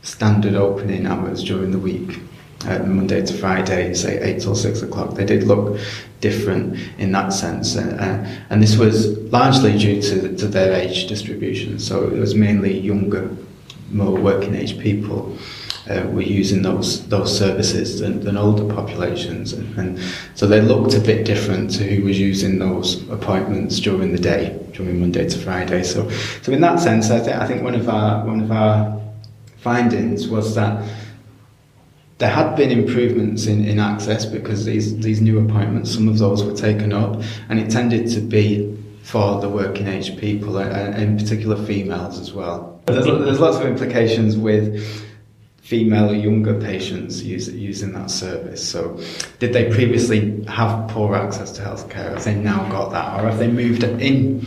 standard 0.03 0.55
opening 0.55 1.07
hours 1.07 1.45
during 1.45 1.71
the 1.71 1.79
week 1.79 2.21
uh, 2.67 2.79
Monday 2.81 3.25
to 3.25 3.33
Friday, 3.33 3.95
say 3.95 4.21
8 4.21 4.41
till 4.41 4.55
6 4.55 4.83
o'clock. 4.83 5.15
They 5.15 5.25
did 5.25 5.45
look 5.45 5.79
different 6.21 6.79
in 6.99 7.13
that 7.13 7.33
sense. 7.33 7.77
Uh, 7.77 7.97
uh, 7.99 8.45
and 8.51 8.63
this 8.63 8.77
was 8.77 9.19
largely 9.33 9.77
due 9.79 10.01
to, 10.03 10.37
to 10.37 10.47
their 10.49 10.73
age 10.73 11.07
distribution. 11.09 11.79
So 11.79 12.05
it 12.05 12.19
was 12.19 12.35
mainly 12.35 12.79
younger, 12.79 13.31
more 13.91 14.15
working 14.15 14.55
age 14.55 14.79
people. 14.79 15.37
Uh, 15.91 16.07
were 16.13 16.23
using 16.23 16.63
those 16.63 17.09
those 17.09 17.37
services 17.37 17.99
than, 17.99 18.21
than 18.21 18.37
older 18.37 18.73
populations, 18.73 19.53
and, 19.53 19.77
and, 19.77 19.99
so 20.37 20.47
they 20.47 20.61
looked 20.61 20.95
a 20.95 21.01
bit 21.01 21.27
different 21.27 21.73
to 21.73 21.83
who 21.83 22.05
was 22.05 22.21
using 22.21 22.61
those 22.61 23.03
appointments 23.09 23.81
during 23.81 24.13
the 24.13 24.19
day, 24.19 24.57
during 24.75 25.01
Monday 25.01 25.29
to 25.29 25.37
Friday. 25.37 25.83
So, 25.83 26.09
so 26.43 26.53
in 26.53 26.61
that 26.61 26.79
sense, 26.79 27.11
I, 27.11 27.19
th- 27.19 27.35
I 27.35 27.49
think 27.49 27.65
one 27.65 27.75
of 27.75 27.89
our 27.89 28.25
one 28.25 28.41
of 28.43 28.53
our 28.53 29.03
findings 29.59 30.29
was 30.29 30.55
that 30.55 30.89
there 32.23 32.31
had 32.31 32.55
been 32.55 32.71
improvements 32.71 33.47
in, 33.47 33.65
in 33.65 33.81
access 33.81 34.25
because 34.25 34.65
these, 34.65 34.97
these 34.99 35.21
new 35.21 35.45
appointments, 35.45 35.93
some 35.93 36.07
of 36.07 36.19
those 36.19 36.45
were 36.45 36.55
taken 36.55 36.93
up, 36.93 37.21
and 37.49 37.59
it 37.59 37.69
tended 37.69 38.09
to 38.11 38.21
be 38.21 38.79
for 39.03 39.41
the 39.41 39.49
working 39.49 39.89
age 39.89 40.17
people, 40.17 40.57
and 40.59 41.03
in 41.03 41.19
particular 41.19 41.57
females 41.67 42.21
as 42.21 42.33
well. 42.33 42.81
There's, 42.87 43.07
there's 43.07 43.41
lots 43.41 43.57
of 43.57 43.67
implications 43.67 44.37
with 44.37 45.05
female 45.73 46.15
younger 46.15 46.53
patients 46.61 47.23
use, 47.23 47.49
using 47.49 47.95
that 47.95 48.11
service. 48.11 48.63
So, 48.63 49.01
did 49.39 49.55
they 49.55 49.71
previously 49.71 50.45
have 50.45 50.87
poor 50.89 51.15
access 51.15 51.51
to 51.53 51.63
healthcare? 51.63 52.13
Have 52.13 52.25
they 52.25 52.35
now 52.35 52.69
got 52.69 52.91
that, 52.91 53.19
or 53.19 53.27
have 53.31 53.39
they 53.39 53.49
moved 53.49 53.83
in 53.83 54.47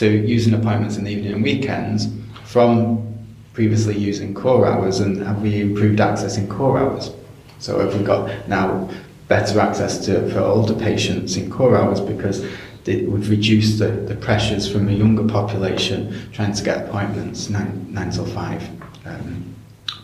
to 0.00 0.06
using 0.08 0.54
appointments 0.54 0.96
in 0.96 1.04
the 1.04 1.10
evening 1.10 1.34
and 1.34 1.42
weekends 1.42 2.08
from 2.44 3.06
previously 3.52 3.98
using 3.98 4.32
core 4.32 4.66
hours 4.66 5.00
and 5.00 5.22
have 5.22 5.42
we 5.42 5.60
improved 5.60 6.00
access 6.00 6.38
in 6.38 6.48
core 6.48 6.78
hours? 6.78 7.10
So 7.58 7.78
have 7.78 7.94
we 7.94 8.02
got 8.02 8.48
now 8.48 8.88
better 9.28 9.60
access 9.60 10.02
to 10.06 10.26
for 10.30 10.40
older 10.40 10.74
patients 10.74 11.36
in 11.36 11.50
core 11.50 11.76
hours 11.76 12.00
because 12.00 12.46
it 12.86 13.06
would 13.10 13.26
reduce 13.26 13.78
the, 13.78 13.88
the 13.88 14.16
pressures 14.16 14.72
from 14.72 14.88
a 14.88 14.92
younger 14.92 15.28
population 15.28 16.30
trying 16.32 16.54
to 16.54 16.64
get 16.64 16.88
appointments 16.88 17.50
nine, 17.50 17.92
nine 17.92 18.10
till 18.10 18.24
five 18.24 18.62
um, 19.04 19.52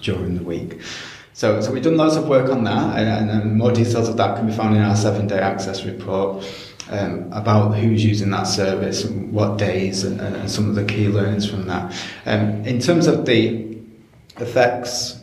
during 0.01 0.37
the 0.37 0.43
week. 0.43 0.81
So, 1.33 1.61
so 1.61 1.71
we've 1.71 1.83
done 1.83 1.97
lots 1.97 2.17
of 2.17 2.27
work 2.27 2.51
on 2.51 2.65
that, 2.65 2.99
and, 2.99 3.31
and 3.31 3.57
more 3.57 3.71
details 3.71 4.09
of 4.09 4.17
that 4.17 4.37
can 4.37 4.47
be 4.47 4.53
found 4.53 4.77
in 4.77 4.83
our 4.83 4.97
seven-day 4.97 5.39
access 5.39 5.85
report. 5.85 6.45
um, 6.91 7.31
about 7.33 7.77
who's 7.77 8.05
using 8.05 8.31
that 8.31 8.45
service, 8.45 9.05
and 9.05 9.33
what 9.33 9.59
days, 9.59 10.05
and, 10.05 10.21
and, 10.21 10.51
some 10.51 10.69
of 10.69 10.75
the 10.75 10.85
key 10.85 11.09
learnings 11.09 11.49
from 11.49 11.67
that. 11.67 11.95
Um, 12.27 12.65
in 12.65 12.81
terms 12.81 13.07
of 13.07 13.27
the 13.27 13.77
effects 14.39 15.21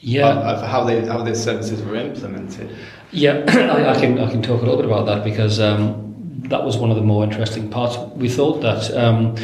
yeah. 0.00 0.28
of, 0.28 0.36
of 0.62 0.68
how 0.68 0.84
they 0.84 1.04
how 1.04 1.22
these 1.22 1.42
services 1.42 1.82
were 1.82 1.96
implemented. 1.96 2.76
Yeah, 3.10 3.44
I, 3.48 3.96
I, 3.96 4.00
can 4.00 4.18
I 4.18 4.30
can 4.30 4.42
talk 4.42 4.62
a 4.62 4.64
little 4.64 4.76
bit 4.76 4.86
about 4.86 5.06
that 5.06 5.24
because 5.24 5.58
um, 5.58 6.42
that 6.48 6.62
was 6.62 6.76
one 6.76 6.90
of 6.90 6.96
the 6.96 7.02
more 7.02 7.24
interesting 7.24 7.70
parts. 7.70 7.96
We 8.14 8.28
thought 8.28 8.60
that 8.62 8.94
um, 8.96 9.36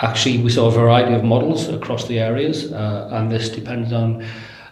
actually 0.00 0.38
we 0.38 0.50
saw 0.50 0.68
a 0.68 0.70
variety 0.70 1.14
of 1.14 1.24
models 1.24 1.68
across 1.68 2.06
the 2.06 2.18
areas, 2.18 2.72
uh, 2.72 3.08
and 3.12 3.30
this 3.30 3.48
depends 3.48 3.92
on 3.92 4.24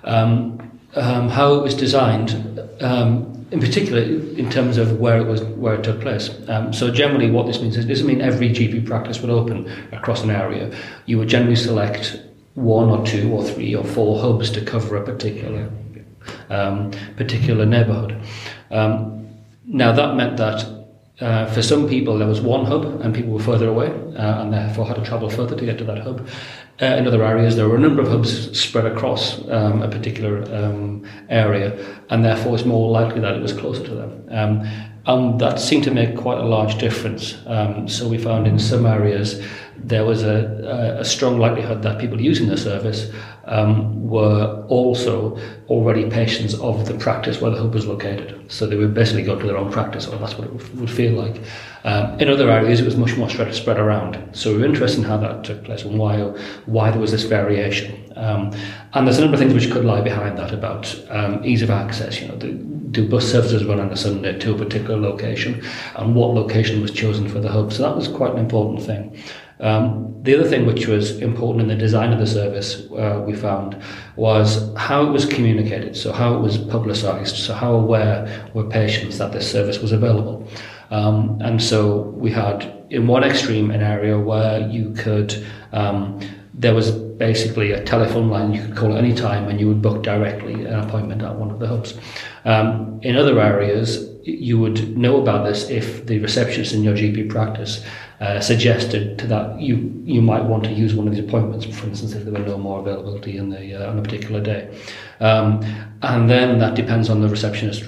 um, 0.05 0.71
um, 0.95 1.29
how 1.29 1.55
it 1.55 1.63
was 1.63 1.75
designed. 1.75 2.61
Um, 2.81 3.33
in 3.53 3.61
particular, 3.61 4.03
in 4.03 4.51
terms 4.51 4.77
of 4.77 4.99
where 4.99 5.19
it 5.19 5.25
was, 5.25 5.43
where 5.43 5.75
it 5.75 5.85
took 5.85 6.01
place. 6.01 6.31
Um, 6.49 6.73
so 6.73 6.91
generally, 6.91 7.31
what 7.31 7.47
this 7.47 7.61
means 7.61 7.77
is 7.77 7.85
it 7.85 7.89
doesn't 7.89 8.07
mean 8.07 8.21
every 8.21 8.51
GP 8.51 8.87
practice 8.87 9.21
would 9.21 9.31
open 9.31 9.71
across 9.93 10.25
an 10.25 10.31
area. 10.31 10.77
You 11.07 11.19
would 11.19 11.29
generally 11.29 11.55
select 11.55 12.21
one 12.55 12.89
or 12.89 13.07
two 13.07 13.31
or 13.33 13.45
three 13.45 13.75
or 13.75 13.85
four 13.85 14.21
hubs 14.21 14.51
to 14.51 14.65
cover 14.65 14.97
a 14.97 15.05
particular 15.05 15.71
um, 16.51 16.91
particular 17.17 17.65
neighbourhood. 17.67 18.21
Um, 18.71 19.29
now 19.65 19.93
that 19.93 20.17
meant 20.17 20.37
that 20.39 20.76
uh, 21.21 21.47
for 21.47 21.63
some 21.63 21.89
people 21.89 22.19
there 22.19 22.29
was 22.29 22.41
one 22.41 22.67
hub 22.67 22.85
and 23.01 23.15
people 23.15 23.33
were 23.33 23.43
further 23.43 23.69
away 23.69 23.89
uh, 24.17 24.43
and 24.43 24.53
therefore 24.53 24.87
had 24.87 24.97
to 24.97 25.05
travel 25.05 25.31
further 25.31 25.57
to 25.57 25.65
get 25.65 25.79
to 25.79 25.85
that 25.85 25.99
hub. 25.99 26.29
Uh, 26.81 26.87
in 26.87 27.07
other 27.07 27.25
areas, 27.25 27.57
there 27.57 27.67
were 27.67 27.77
a 27.77 27.81
number 27.81 28.03
of 28.03 28.09
hubs 28.09 28.59
spread 28.59 28.85
across 28.85 29.39
um, 29.49 29.81
a 29.81 29.89
particular 29.89 30.43
um, 30.55 31.09
area, 31.31 31.73
and 32.11 32.23
therefore 32.23 32.55
it's 32.55 32.67
more 32.67 32.91
likely 32.91 33.19
that 33.19 33.35
it 33.35 33.41
was 33.41 33.55
closer 33.55 33.83
to 33.83 33.95
them. 33.95 34.29
Um, 34.31 34.69
and 35.07 35.41
that 35.41 35.59
seemed 35.59 35.85
to 35.85 35.91
make 35.91 36.17
quite 36.17 36.37
a 36.37 36.45
large 36.45 36.77
difference. 36.79 37.37
Um, 37.47 37.89
so 37.89 38.07
we 38.07 38.19
found 38.19 38.47
in 38.47 38.59
some 38.59 38.85
areas 38.85 39.43
there 39.79 40.05
was 40.05 40.23
a, 40.23 40.97
a, 40.99 41.05
strong 41.05 41.39
likelihood 41.39 41.83
that 41.83 41.99
people 41.99 42.21
using 42.21 42.49
the 42.49 42.57
service 42.57 43.11
um, 43.45 44.09
were 44.09 44.65
also 44.69 45.39
already 45.69 46.09
patients 46.11 46.55
of 46.55 46.87
the 46.87 46.95
practice 46.95 47.41
where 47.41 47.51
the 47.51 47.59
hub 47.59 47.75
was 47.75 47.87
located. 47.87 48.51
So 48.51 48.67
they 48.67 48.77
would 48.77 48.95
basically 48.95 49.23
go 49.23 49.39
to 49.39 49.47
their 49.47 49.57
own 49.57 49.71
practice, 49.71 50.07
or 50.09 50.19
that's 50.19 50.37
what 50.37 50.49
it 50.49 50.75
would 50.75 50.91
feel 50.91 51.13
like. 51.13 51.41
Um, 51.85 52.19
in 52.19 52.29
other 52.29 52.51
areas, 52.51 52.81
it 52.81 52.85
was 52.85 52.97
much 52.97 53.17
more 53.17 53.31
spread, 53.31 53.55
spread 53.55 53.79
around. 53.79 54.19
So 54.33 54.53
we 54.53 54.59
were 54.59 54.65
interested 54.65 54.99
in 54.99 55.05
how 55.05 55.19
that 55.19 55.45
took 55.45 55.63
place 55.65 55.85
and 55.85 55.99
why, 55.99 56.19
why 56.67 56.91
there 56.91 57.01
was 57.01 57.13
this 57.13 57.23
variation. 57.23 58.13
Um, 58.17 58.53
and 58.95 59.07
there's 59.07 59.19
a 59.19 59.21
number 59.21 59.35
of 59.35 59.41
things 59.41 59.55
which 59.55 59.71
could 59.71 59.85
lie 59.85 60.01
behind 60.01 60.39
that 60.39 60.53
about 60.53 60.93
um, 61.11 61.45
ease 61.45 61.63
of 61.63 61.71
access. 61.71 62.21
You 62.21 62.29
know, 62.29 62.37
do, 62.37 62.55
do 62.91 63.09
bus 63.09 63.31
services 63.31 63.65
run 63.65 63.79
on 63.79 63.93
a 63.93 63.97
Sunday 63.97 64.37
to 64.39 64.55
a 64.55 64.59
particular 64.59 64.99
location, 64.99 65.63
and 65.95 66.15
what 66.15 66.35
location 66.35 66.81
was 66.81 66.91
chosen 66.91 67.29
for 67.29 67.39
the 67.39 67.49
hub? 67.49 67.73
So 67.73 67.83
that 67.83 67.95
was 67.95 68.09
quite 68.09 68.33
an 68.33 68.39
important 68.39 68.83
thing. 68.83 69.17
Um, 69.61 70.23
the 70.23 70.35
other 70.35 70.49
thing 70.49 70.67
which 70.67 70.87
was 70.87 71.19
important 71.21 71.63
in 71.63 71.69
the 71.69 71.77
design 71.77 72.13
of 72.13 72.19
the 72.19 72.27
service 72.27 72.91
uh, 72.93 73.23
we 73.27 73.35
found 73.35 73.81
was 74.17 74.75
how 74.77 75.07
it 75.07 75.11
was 75.11 75.25
communicated, 75.25 75.97
so 75.97 76.13
how 76.13 76.35
it 76.35 76.41
was 76.41 76.59
publicised, 76.59 77.37
so 77.37 77.55
how 77.55 77.73
aware 77.73 78.51
were 78.53 78.65
patients 78.65 79.19
that 79.19 79.33
this 79.33 79.51
service 79.51 79.79
was 79.79 79.93
available. 79.93 80.47
Um, 80.91 81.39
and 81.41 81.63
so 81.63 82.03
we 82.17 82.31
had 82.31 82.87
in 82.91 83.07
one 83.07 83.25
extreme 83.25 83.71
an 83.71 83.83
area 83.83 84.19
where 84.19 84.69
you 84.69 84.93
could, 84.93 85.47
um, 85.73 86.21
there 86.55 86.75
was 86.75 86.91
basically 86.91 87.73
a 87.73 87.83
telephone 87.85 88.29
line 88.29 88.53
you 88.53 88.63
could 88.63 88.77
call 88.77 88.93
at 88.93 88.99
any 88.99 89.15
time 89.15 89.49
and 89.49 89.59
you 89.59 89.69
would 89.69 89.81
book 89.81 90.03
directly 90.03 90.65
an 90.65 90.81
appointment 90.81 91.23
at 91.23 91.35
one 91.35 91.51
of 91.51 91.59
the 91.59 91.67
hubs. 91.67 91.95
Um, 92.45 93.01
in 93.03 93.17
other 93.17 93.41
areas, 93.41 94.09
you 94.23 94.59
would 94.59 94.97
know 94.97 95.21
about 95.21 95.45
this 95.45 95.71
if 95.71 96.07
the 96.07 96.19
receptionist 96.19 96.75
in 96.75 96.83
your 96.83 96.95
GP 96.95 97.31
practice 97.31 97.85
uh, 98.21 98.41
suggested 98.41 99.19
that 99.19 99.61
you 99.61 100.03
you 100.05 100.23
might 100.23 100.45
want 100.45 100.65
to 100.65 100.73
use 100.73 100.95
one 100.95 101.07
of 101.07 101.15
these 101.15 101.25
appointments, 101.25 101.67
for 101.67 101.87
instance, 101.87 102.15
if 102.15 102.25
there 102.25 102.33
were 102.33 102.39
no 102.39 102.59
more 102.59 102.81
availability 102.81 103.37
in 103.37 103.51
the 103.51 103.75
uh, 103.75 103.91
on 103.91 103.99
a 103.99 104.03
particular 104.03 104.41
day. 104.41 104.75
Um, 105.21 105.63
and 106.03 106.29
then 106.29 106.59
that 106.59 106.75
depends 106.75 107.11
on 107.11 107.21
the 107.21 107.29
receptionist 107.29 107.85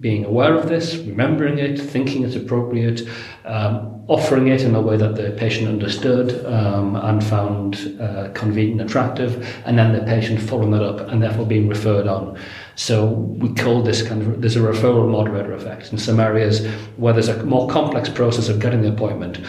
being 0.00 0.24
aware 0.24 0.54
of 0.54 0.68
this, 0.68 0.96
remembering 0.96 1.58
it, 1.58 1.80
thinking 1.80 2.22
it's 2.22 2.36
appropriate, 2.36 3.08
um, 3.44 4.04
offering 4.08 4.48
it 4.48 4.62
in 4.62 4.74
a 4.74 4.80
way 4.80 4.96
that 4.96 5.16
the 5.16 5.30
patient 5.32 5.68
understood 5.68 6.44
um, 6.46 6.96
and 6.96 7.24
found 7.24 7.98
uh, 8.00 8.28
convenient 8.32 8.80
and 8.80 8.88
attractive, 8.88 9.62
and 9.64 9.78
then 9.78 9.92
the 9.92 10.00
patient 10.00 10.40
following 10.40 10.70
that 10.70 10.82
up 10.82 11.00
and 11.08 11.22
therefore 11.22 11.46
being 11.46 11.68
referred 11.68 12.06
on. 12.06 12.38
So 12.76 13.06
we 13.06 13.52
call 13.54 13.82
this 13.82 14.06
kind 14.06 14.22
of 14.22 14.40
there's 14.40 14.56
a 14.56 14.60
referral 14.60 15.10
moderator 15.10 15.54
effect. 15.54 15.92
In 15.92 15.98
some 15.98 16.20
areas 16.20 16.66
where 16.96 17.12
there's 17.12 17.28
a 17.28 17.42
more 17.44 17.68
complex 17.68 18.08
process 18.08 18.48
of 18.48 18.60
getting 18.60 18.82
the 18.82 18.90
appointment, 18.90 19.40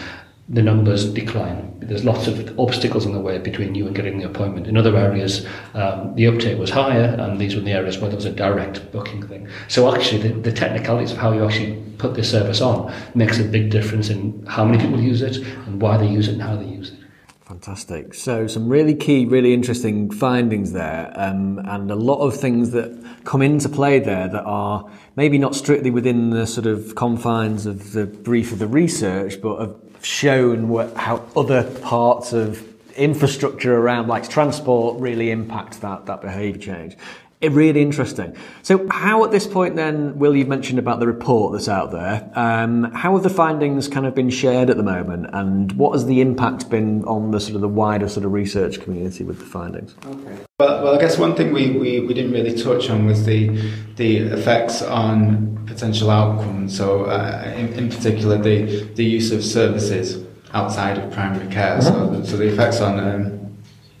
the 0.48 0.62
numbers 0.62 1.12
decline. 1.12 1.78
There's 1.80 2.04
lots 2.04 2.26
of 2.26 2.58
obstacles 2.58 3.04
in 3.04 3.12
the 3.12 3.20
way 3.20 3.38
between 3.38 3.74
you 3.74 3.86
and 3.86 3.94
getting 3.94 4.18
the 4.18 4.24
appointment. 4.24 4.66
In 4.66 4.76
other 4.76 4.96
areas, 4.96 5.46
um, 5.74 6.14
the 6.14 6.26
uptake 6.26 6.58
was 6.58 6.70
higher, 6.70 7.16
and 7.18 7.38
these 7.38 7.54
were 7.54 7.60
the 7.60 7.72
areas 7.72 7.98
where 7.98 8.08
there 8.08 8.16
was 8.16 8.24
a 8.24 8.32
direct 8.32 8.90
booking 8.90 9.26
thing. 9.26 9.48
So 9.68 9.94
actually, 9.94 10.28
the, 10.28 10.40
the 10.40 10.52
technicalities 10.52 11.12
of 11.12 11.18
how 11.18 11.32
you 11.32 11.44
actually 11.44 11.82
put 11.98 12.14
this 12.14 12.30
service 12.30 12.60
on 12.60 12.92
makes 13.14 13.38
a 13.38 13.44
big 13.44 13.70
difference 13.70 14.08
in 14.08 14.44
how 14.46 14.64
many 14.64 14.82
people 14.82 15.00
use 15.00 15.20
it 15.20 15.36
and 15.36 15.80
why 15.82 15.98
they 15.98 16.08
use 16.08 16.28
it 16.28 16.32
and 16.32 16.42
how 16.42 16.56
they 16.56 16.66
use 16.66 16.92
it. 16.92 16.98
Fantastic. 17.42 18.12
So, 18.12 18.46
some 18.46 18.68
really 18.68 18.94
key, 18.94 19.24
really 19.24 19.54
interesting 19.54 20.10
findings 20.10 20.72
there, 20.72 21.12
um, 21.16 21.58
and 21.64 21.90
a 21.90 21.94
lot 21.94 22.20
of 22.20 22.38
things 22.38 22.72
that 22.72 23.02
come 23.24 23.40
into 23.40 23.70
play 23.70 23.98
there 23.98 24.28
that 24.28 24.44
are 24.44 24.86
maybe 25.16 25.38
not 25.38 25.54
strictly 25.54 25.90
within 25.90 26.30
the 26.30 26.46
sort 26.46 26.66
of 26.66 26.94
confines 26.94 27.64
of 27.64 27.92
the 27.92 28.06
brief 28.06 28.52
of 28.52 28.58
the 28.58 28.66
research, 28.66 29.40
but 29.40 29.60
have 29.60 29.87
shown 30.02 30.68
what, 30.68 30.94
how 30.96 31.24
other 31.36 31.64
parts 31.80 32.32
of 32.32 32.64
infrastructure 32.96 33.76
around, 33.76 34.08
like 34.08 34.28
transport, 34.28 35.00
really 35.00 35.30
impact 35.30 35.80
that, 35.80 36.06
that 36.06 36.20
behaviour 36.20 36.60
change. 36.60 36.96
It 37.40 37.52
really 37.52 37.82
interesting. 37.82 38.36
So, 38.62 38.88
how 38.88 39.24
at 39.24 39.30
this 39.30 39.46
point 39.46 39.76
then, 39.76 40.18
Will, 40.18 40.34
you've 40.34 40.48
mentioned 40.48 40.80
about 40.80 40.98
the 40.98 41.06
report 41.06 41.52
that's 41.52 41.68
out 41.68 41.92
there. 41.92 42.28
Um, 42.34 42.90
how 42.92 43.14
have 43.14 43.22
the 43.22 43.30
findings 43.30 43.86
kind 43.86 44.06
of 44.06 44.14
been 44.14 44.28
shared 44.28 44.70
at 44.70 44.76
the 44.76 44.82
moment, 44.82 45.30
and 45.32 45.70
what 45.72 45.92
has 45.92 46.06
the 46.06 46.20
impact 46.20 46.68
been 46.68 47.04
on 47.04 47.30
the 47.30 47.38
sort 47.38 47.54
of 47.54 47.60
the 47.60 47.68
wider 47.68 48.08
sort 48.08 48.26
of 48.26 48.32
research 48.32 48.80
community 48.80 49.22
with 49.22 49.38
the 49.38 49.44
findings? 49.44 49.94
Okay. 50.04 50.44
Well, 50.58 50.82
well 50.82 50.94
I 50.96 51.00
guess 51.00 51.16
one 51.16 51.36
thing 51.36 51.52
we, 51.52 51.70
we, 51.70 52.00
we 52.00 52.12
didn't 52.12 52.32
really 52.32 52.60
touch 52.60 52.90
on 52.90 53.06
was 53.06 53.24
the 53.24 53.48
the 53.94 54.16
effects 54.16 54.82
on 54.82 55.64
potential 55.64 56.10
outcomes. 56.10 56.76
So, 56.76 57.04
uh, 57.04 57.52
in, 57.56 57.72
in 57.74 57.88
particular, 57.88 58.36
the 58.36 58.82
the 58.94 59.04
use 59.04 59.30
of 59.30 59.44
services 59.44 60.26
outside 60.54 60.98
of 60.98 61.12
primary 61.12 61.46
care. 61.52 61.80
So, 61.82 62.20
so 62.24 62.36
the 62.36 62.48
effects 62.48 62.80
on 62.80 62.98
um, 62.98 63.47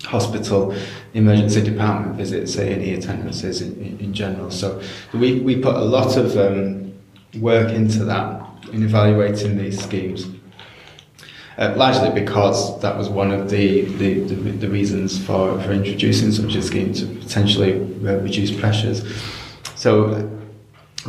hospital 0.08 0.74
emergency 1.12 1.60
department 1.62 2.16
visits, 2.16 2.56
A&E 2.56 2.94
attendances 2.94 3.60
in, 3.60 3.74
in, 3.82 3.98
in, 4.00 4.14
general. 4.14 4.50
So 4.50 4.80
we, 5.12 5.40
we 5.40 5.60
put 5.60 5.76
a 5.76 5.84
lot 5.84 6.16
of 6.16 6.34
um, 6.38 6.94
work 7.38 7.70
into 7.70 8.04
that 8.04 8.42
in 8.72 8.82
evaluating 8.82 9.58
these 9.58 9.82
schemes. 9.82 10.26
Uh, 11.58 11.74
largely 11.76 12.10
because 12.18 12.80
that 12.80 12.96
was 12.96 13.08
one 13.08 13.32
of 13.32 13.50
the, 13.50 13.82
the, 13.96 14.20
the, 14.20 14.34
the, 14.34 14.68
reasons 14.68 15.18
for, 15.26 15.60
for 15.62 15.72
introducing 15.72 16.30
such 16.30 16.54
a 16.54 16.62
scheme 16.62 16.92
to 16.94 17.04
potentially 17.04 17.74
uh, 18.06 18.16
reduce 18.20 18.52
pressures. 18.52 19.02
So 19.74 20.30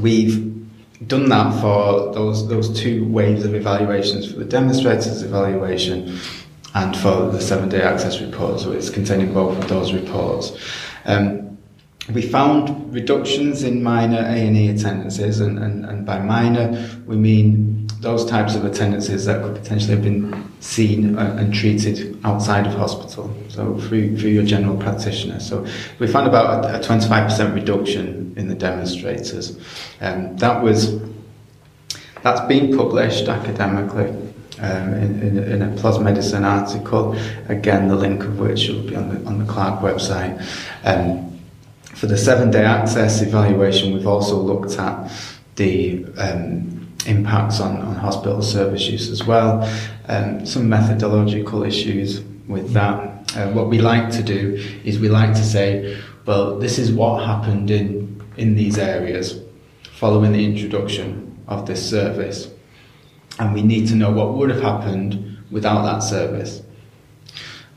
we've 0.02 0.50
done 1.08 1.30
that 1.30 1.62
for 1.62 2.12
those, 2.14 2.48
those 2.50 2.78
two 2.82 3.08
waves 3.08 3.46
of 3.46 3.54
evaluations 3.54 4.30
for 4.32 4.40
the 4.40 4.46
demonstrators 4.46 5.22
evaluation 5.22 6.20
and 6.76 6.96
for 6.98 7.30
the 7.32 7.42
seven 7.42 7.70
day 7.70 7.82
access 7.82 8.22
report, 8.22 8.60
so 8.60 8.72
it's 8.72 8.90
containing 8.90 9.34
both 9.34 9.58
of 9.58 9.68
those 9.68 9.94
reports. 9.94 10.58
Um, 11.06 11.58
we 12.14 12.24
found 12.24 12.94
reductions 12.94 13.64
in 13.64 13.84
minor 13.84 14.22
A&E 14.22 14.70
attendances, 14.70 15.40
and, 15.40 15.60
and, 15.60 15.86
and 15.86 16.06
by 16.06 16.20
minor 16.20 16.90
we 17.06 17.16
mean 17.16 17.88
those 18.00 18.26
types 18.26 18.56
of 18.56 18.66
attendances 18.66 19.26
that 19.26 19.44
could 19.44 19.56
potentially 19.56 19.94
have 19.94 20.04
been 20.04 20.52
seen 20.62 21.18
and 21.18 21.54
treated 21.54 22.18
outside 22.24 22.66
of 22.66 22.74
hospital, 22.74 23.36
so 23.50 23.78
through, 23.82 24.18
through 24.18 24.30
your 24.30 24.44
general 24.44 24.78
practitioner. 24.78 25.40
So 25.40 25.66
we 26.00 26.08
found 26.08 26.28
about 26.28 26.66
a 26.66 26.80
25% 26.88 27.54
reduction 27.54 28.34
in 28.38 28.48
the 28.48 28.56
demonstrators. 28.56 29.60
Um, 30.02 30.36
that 30.38 30.64
was 30.64 31.00
that's 32.22 32.42
been 32.48 32.76
published 32.76 33.30
academically 33.30 34.29
um, 34.62 34.94
in, 34.94 35.22
in, 35.22 35.38
in, 35.44 35.62
a 35.62 35.68
PLOS 35.76 36.02
Medicine 36.02 36.44
article, 36.44 37.16
again, 37.48 37.88
the 37.88 37.96
link 37.96 38.24
of 38.24 38.40
which 38.40 38.68
will 38.70 38.84
be 38.84 38.96
on 38.96 39.10
the, 39.10 39.26
on 39.26 39.40
the 39.40 39.46
CLAHRC 39.46 39.82
website. 39.82 40.42
Um, 40.84 41.40
for 41.96 42.08
the 42.08 42.18
seven 42.18 42.52
day 42.52 42.64
access 42.64 43.22
evaluation, 43.22 43.94
we've 43.94 44.08
also 44.08 44.38
looked 44.38 44.78
at 44.78 45.12
the 45.56 46.06
um, 46.18 46.88
impacts 47.06 47.60
on, 47.60 47.82
on 47.82 47.96
hospital 47.96 48.42
service 48.42 48.88
use 48.88 49.10
as 49.10 49.24
well, 49.24 49.64
um, 50.08 50.46
some 50.46 50.70
methodological 50.70 51.64
issues 51.64 52.22
with 52.48 52.72
that. 52.74 53.36
Uh, 53.36 53.52
what 53.52 53.68
we 53.68 53.80
like 53.80 54.10
to 54.12 54.24
do 54.24 54.56
is 54.84 55.00
we 55.00 55.10
like 55.10 55.34
to 55.34 55.44
say, 55.44 56.02
well, 56.26 56.58
this 56.58 56.80
is 56.80 56.92
what 56.92 57.24
happened 57.26 57.70
in, 57.72 58.22
in 58.38 58.56
these 58.56 58.78
areas 58.78 59.42
following 59.84 60.32
the 60.32 60.46
introduction 60.46 61.38
of 61.48 61.66
this 61.66 61.90
service 61.90 62.50
and 63.40 63.54
we 63.54 63.62
need 63.62 63.88
to 63.88 63.96
know 63.96 64.12
what 64.12 64.34
would 64.34 64.50
have 64.50 64.62
happened 64.62 65.38
without 65.50 65.84
that 65.84 66.00
service. 66.00 66.62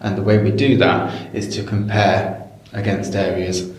And 0.01 0.18
the 0.18 0.22
way 0.22 0.42
we 0.42 0.51
do 0.51 0.77
that 0.79 1.35
is 1.35 1.55
to 1.57 1.62
compare 1.62 2.51
against 2.72 3.14
areas 3.14 3.72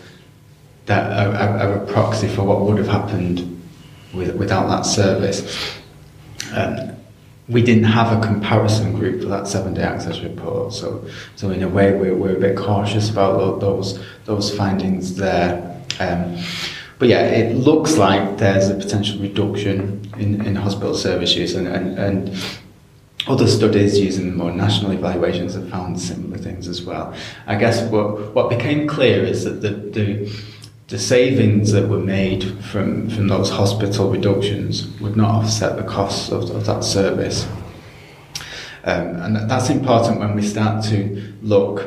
that 0.86 1.12
are, 1.12 1.36
are, 1.36 1.58
are 1.60 1.84
a 1.84 1.86
proxy 1.86 2.28
for 2.28 2.44
what 2.44 2.62
would 2.62 2.78
have 2.78 2.88
happened 2.88 3.62
with, 4.14 4.36
without 4.36 4.68
that 4.68 4.84
service. 4.84 5.78
Um, 6.54 6.94
we 7.50 7.62
didn't 7.62 7.84
have 7.84 8.18
a 8.18 8.26
comparison 8.26 8.94
group 8.94 9.22
for 9.22 9.28
that 9.28 9.48
seven 9.48 9.74
day 9.74 9.84
access 9.84 10.22
report, 10.22 10.74
so 10.74 11.06
so 11.36 11.50
in 11.50 11.62
a 11.62 11.68
way 11.68 11.94
we're, 11.94 12.16
we're 12.16 12.38
a 12.38 12.40
bit 12.40 12.56
cautious 12.56 13.10
about 13.10 13.60
those 13.60 14.02
those 14.24 14.56
findings 14.56 15.16
there. 15.16 15.82
Um, 16.00 16.38
but 17.04 17.10
yeah, 17.10 17.26
it 17.26 17.58
looks 17.58 17.98
like 17.98 18.38
there's 18.38 18.70
a 18.70 18.76
potential 18.76 19.20
reduction 19.20 20.10
in, 20.18 20.40
in 20.46 20.56
hospital 20.56 20.96
service 20.96 21.36
use, 21.36 21.54
and, 21.54 21.68
and, 21.68 22.00
and 22.00 22.58
other 23.28 23.46
studies 23.46 24.00
using 24.00 24.38
more 24.38 24.54
national 24.54 24.92
evaluations 24.92 25.54
have 25.56 25.70
found 25.70 26.00
similar 26.00 26.38
things 26.38 26.66
as 26.66 26.82
well. 26.82 27.14
I 27.46 27.58
guess 27.58 27.82
what, 27.92 28.34
what 28.34 28.50
became 28.50 28.88
clear 28.88 29.22
is 29.22 29.44
that 29.44 29.60
the, 29.60 29.72
the, 29.72 30.34
the 30.88 30.98
savings 30.98 31.74
that 31.74 31.90
were 31.90 32.00
made 32.00 32.46
from, 32.64 33.10
from 33.10 33.28
those 33.28 33.50
hospital 33.50 34.10
reductions 34.10 34.88
would 35.02 35.18
not 35.18 35.44
offset 35.44 35.76
the 35.76 35.84
costs 35.84 36.32
of, 36.32 36.52
of 36.52 36.66
that 36.68 36.86
service. 36.86 37.46
Um, 38.86 39.08
and 39.18 39.50
that's 39.52 39.70
important 39.70 40.22
when 40.22 40.36
we 40.36 40.42
start 40.42 40.86
to 40.86 41.34
look 41.42 41.82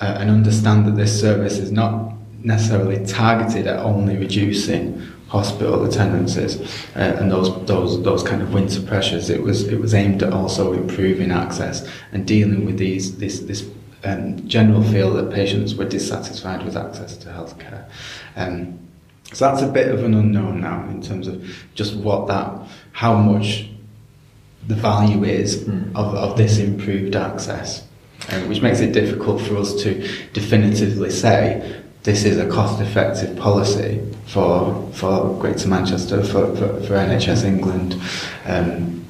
uh, 0.00 0.16
and 0.18 0.28
understand 0.30 0.86
that 0.86 0.96
this 0.96 1.20
service 1.20 1.58
is 1.58 1.70
not 1.70 2.12
necessarily 2.44 3.04
targeted 3.06 3.66
at 3.66 3.78
only 3.78 4.16
reducing 4.16 5.00
hospital 5.32 5.86
attendances 5.86 6.60
uh, 6.94 7.16
and 7.18 7.30
those 7.30 7.48
those 7.64 8.02
those 8.02 8.22
kind 8.22 8.42
of 8.42 8.52
winter 8.52 8.82
pressures. 8.82 9.30
It 9.30 9.42
was 9.42 9.66
it 9.66 9.80
was 9.80 9.94
aimed 9.94 10.22
at 10.22 10.32
also 10.32 10.74
improving 10.74 11.30
access 11.30 11.88
and 12.12 12.26
dealing 12.26 12.66
with 12.66 12.76
these 12.78 13.16
this 13.16 13.40
this 13.40 13.66
um, 14.04 14.46
general 14.46 14.82
feel 14.82 15.12
that 15.14 15.32
patients 15.32 15.74
were 15.74 15.86
dissatisfied 15.86 16.64
with 16.64 16.76
access 16.76 17.16
to 17.18 17.28
healthcare. 17.28 17.88
Um, 18.36 18.78
so 19.32 19.46
that's 19.46 19.62
a 19.62 19.68
bit 19.68 19.88
of 19.88 20.04
an 20.04 20.12
unknown 20.12 20.60
now 20.60 20.86
in 20.90 21.00
terms 21.00 21.26
of 21.26 21.42
just 21.74 21.94
what 21.94 22.26
that 22.26 22.68
how 22.92 23.14
much 23.14 23.70
the 24.68 24.74
value 24.74 25.24
is 25.24 25.64
mm. 25.64 25.88
of, 25.94 26.14
of 26.14 26.36
this 26.36 26.58
improved 26.58 27.16
access. 27.16 27.86
Um, 28.28 28.48
which 28.48 28.62
makes 28.62 28.78
it 28.78 28.92
difficult 28.92 29.40
for 29.40 29.56
us 29.56 29.82
to 29.82 30.08
definitively 30.32 31.10
say 31.10 31.81
this 32.02 32.24
is 32.24 32.38
a 32.38 32.48
cost-effective 32.48 33.36
policy 33.36 34.00
for 34.26 34.90
for 34.92 35.38
Greater 35.40 35.68
Manchester 35.68 36.22
for, 36.22 36.54
for, 36.56 36.80
for 36.82 36.94
NHS 36.94 37.44
England. 37.44 38.00
Um, 38.46 39.04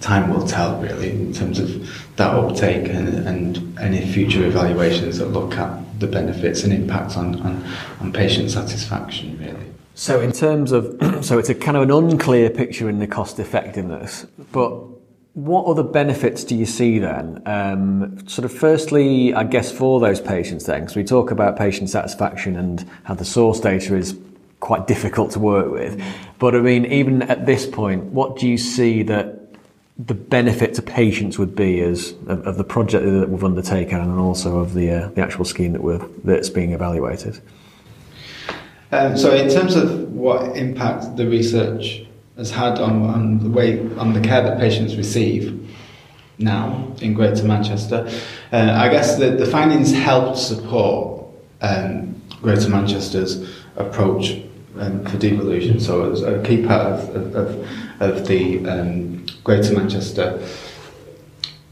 time 0.00 0.30
will 0.30 0.46
tell 0.46 0.80
really 0.80 1.10
in 1.10 1.32
terms 1.32 1.58
of 1.58 1.68
that 2.16 2.34
uptake 2.34 2.88
and, 2.88 3.08
and 3.28 3.78
any 3.78 4.10
future 4.10 4.46
evaluations 4.46 5.18
that 5.18 5.26
look 5.26 5.54
at 5.54 6.00
the 6.00 6.06
benefits 6.06 6.64
and 6.64 6.72
impacts 6.72 7.16
on, 7.16 7.38
on, 7.42 7.64
on 8.00 8.12
patient 8.12 8.50
satisfaction 8.50 9.38
really. 9.38 9.66
So 9.94 10.20
in 10.20 10.32
terms 10.32 10.72
of 10.72 10.96
so 11.24 11.38
it's 11.38 11.50
a 11.50 11.54
kind 11.54 11.76
of 11.76 11.82
an 11.82 11.90
unclear 11.90 12.48
picture 12.50 12.88
in 12.88 12.98
the 12.98 13.06
cost 13.06 13.38
effectiveness, 13.38 14.26
but 14.52 14.82
what 15.34 15.66
other 15.66 15.82
benefits 15.82 16.42
do 16.42 16.56
you 16.56 16.66
see 16.66 16.98
then? 16.98 17.42
Um, 17.46 18.26
sort 18.28 18.44
of 18.44 18.52
firstly, 18.52 19.32
I 19.32 19.44
guess 19.44 19.70
for 19.70 20.00
those 20.00 20.20
patients 20.20 20.64
then, 20.64 20.80
because 20.80 20.96
we 20.96 21.04
talk 21.04 21.30
about 21.30 21.56
patient 21.56 21.88
satisfaction 21.88 22.56
and 22.56 22.88
how 23.04 23.14
the 23.14 23.24
source 23.24 23.60
data 23.60 23.96
is 23.96 24.18
quite 24.58 24.86
difficult 24.86 25.30
to 25.32 25.38
work 25.38 25.70
with. 25.70 26.02
But 26.38 26.54
I 26.54 26.60
mean, 26.60 26.84
even 26.86 27.22
at 27.22 27.46
this 27.46 27.66
point, 27.66 28.04
what 28.04 28.36
do 28.36 28.48
you 28.48 28.58
see 28.58 29.02
that 29.04 29.36
the 29.98 30.14
benefit 30.14 30.74
to 30.74 30.82
patients 30.82 31.38
would 31.38 31.54
be 31.54 31.80
as 31.80 32.12
of, 32.26 32.46
of 32.46 32.56
the 32.56 32.64
project 32.64 33.04
that 33.04 33.28
we've 33.28 33.44
undertaken 33.44 34.00
and 34.00 34.18
also 34.18 34.58
of 34.58 34.74
the, 34.74 34.90
uh, 34.90 35.08
the 35.10 35.20
actual 35.20 35.44
scheme 35.44 35.72
that 35.72 35.82
we're, 35.82 36.04
that's 36.24 36.48
being 36.48 36.72
evaluated? 36.72 37.40
Um, 38.92 39.16
so 39.16 39.32
in 39.32 39.48
terms 39.48 39.76
of 39.76 40.12
what 40.12 40.56
impact 40.56 41.16
the 41.16 41.26
research 41.28 42.04
has 42.40 42.50
had 42.50 42.78
on, 42.78 43.02
on 43.02 43.38
the 43.38 43.50
way 43.50 43.80
on 43.96 44.14
the 44.14 44.20
care 44.20 44.42
that 44.42 44.58
patients 44.58 44.96
receive 44.96 45.70
now 46.38 46.90
in 47.02 47.12
Greater 47.12 47.44
Manchester. 47.44 48.10
Uh, 48.50 48.72
I 48.78 48.88
guess 48.88 49.18
the, 49.18 49.32
the 49.32 49.44
findings 49.44 49.92
helped 49.92 50.38
support 50.38 51.26
um, 51.60 52.20
Greater 52.40 52.70
Manchester's 52.70 53.46
approach 53.76 54.40
um, 54.78 55.04
for 55.04 55.18
devolution. 55.18 55.80
So 55.80 56.06
it 56.06 56.10
was 56.10 56.22
a 56.22 56.42
key 56.42 56.64
part 56.64 56.86
of, 56.86 57.34
of, 57.36 57.68
of 58.00 58.26
the 58.26 58.66
um, 58.66 59.26
Greater 59.44 59.74
Manchester 59.74 60.42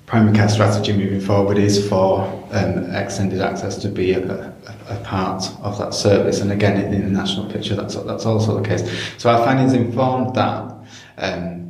primary 0.05 0.37
care 0.37 0.49
strategy 0.49 0.93
moving 0.93 1.21
forward 1.21 1.57
is 1.57 1.89
for 1.89 2.38
um, 2.53 2.91
extended 2.95 3.41
access 3.41 3.77
to 3.79 3.89
be 3.89 4.13
a, 4.13 4.21
a, 4.21 4.53
a, 4.89 4.97
part 5.05 5.45
of 5.63 5.79
that 5.79 5.95
service. 5.95 6.41
And 6.41 6.53
again, 6.53 6.93
in, 6.93 7.03
the 7.03 7.11
national 7.11 7.51
picture, 7.51 7.75
that's, 7.75 7.95
that's 7.95 8.27
also 8.27 8.61
the 8.61 8.69
case. 8.69 8.83
So 9.19 9.31
our 9.31 9.45
findings 9.45 9.73
informed 9.73 10.35
that. 10.35 10.75
Um, 11.19 11.68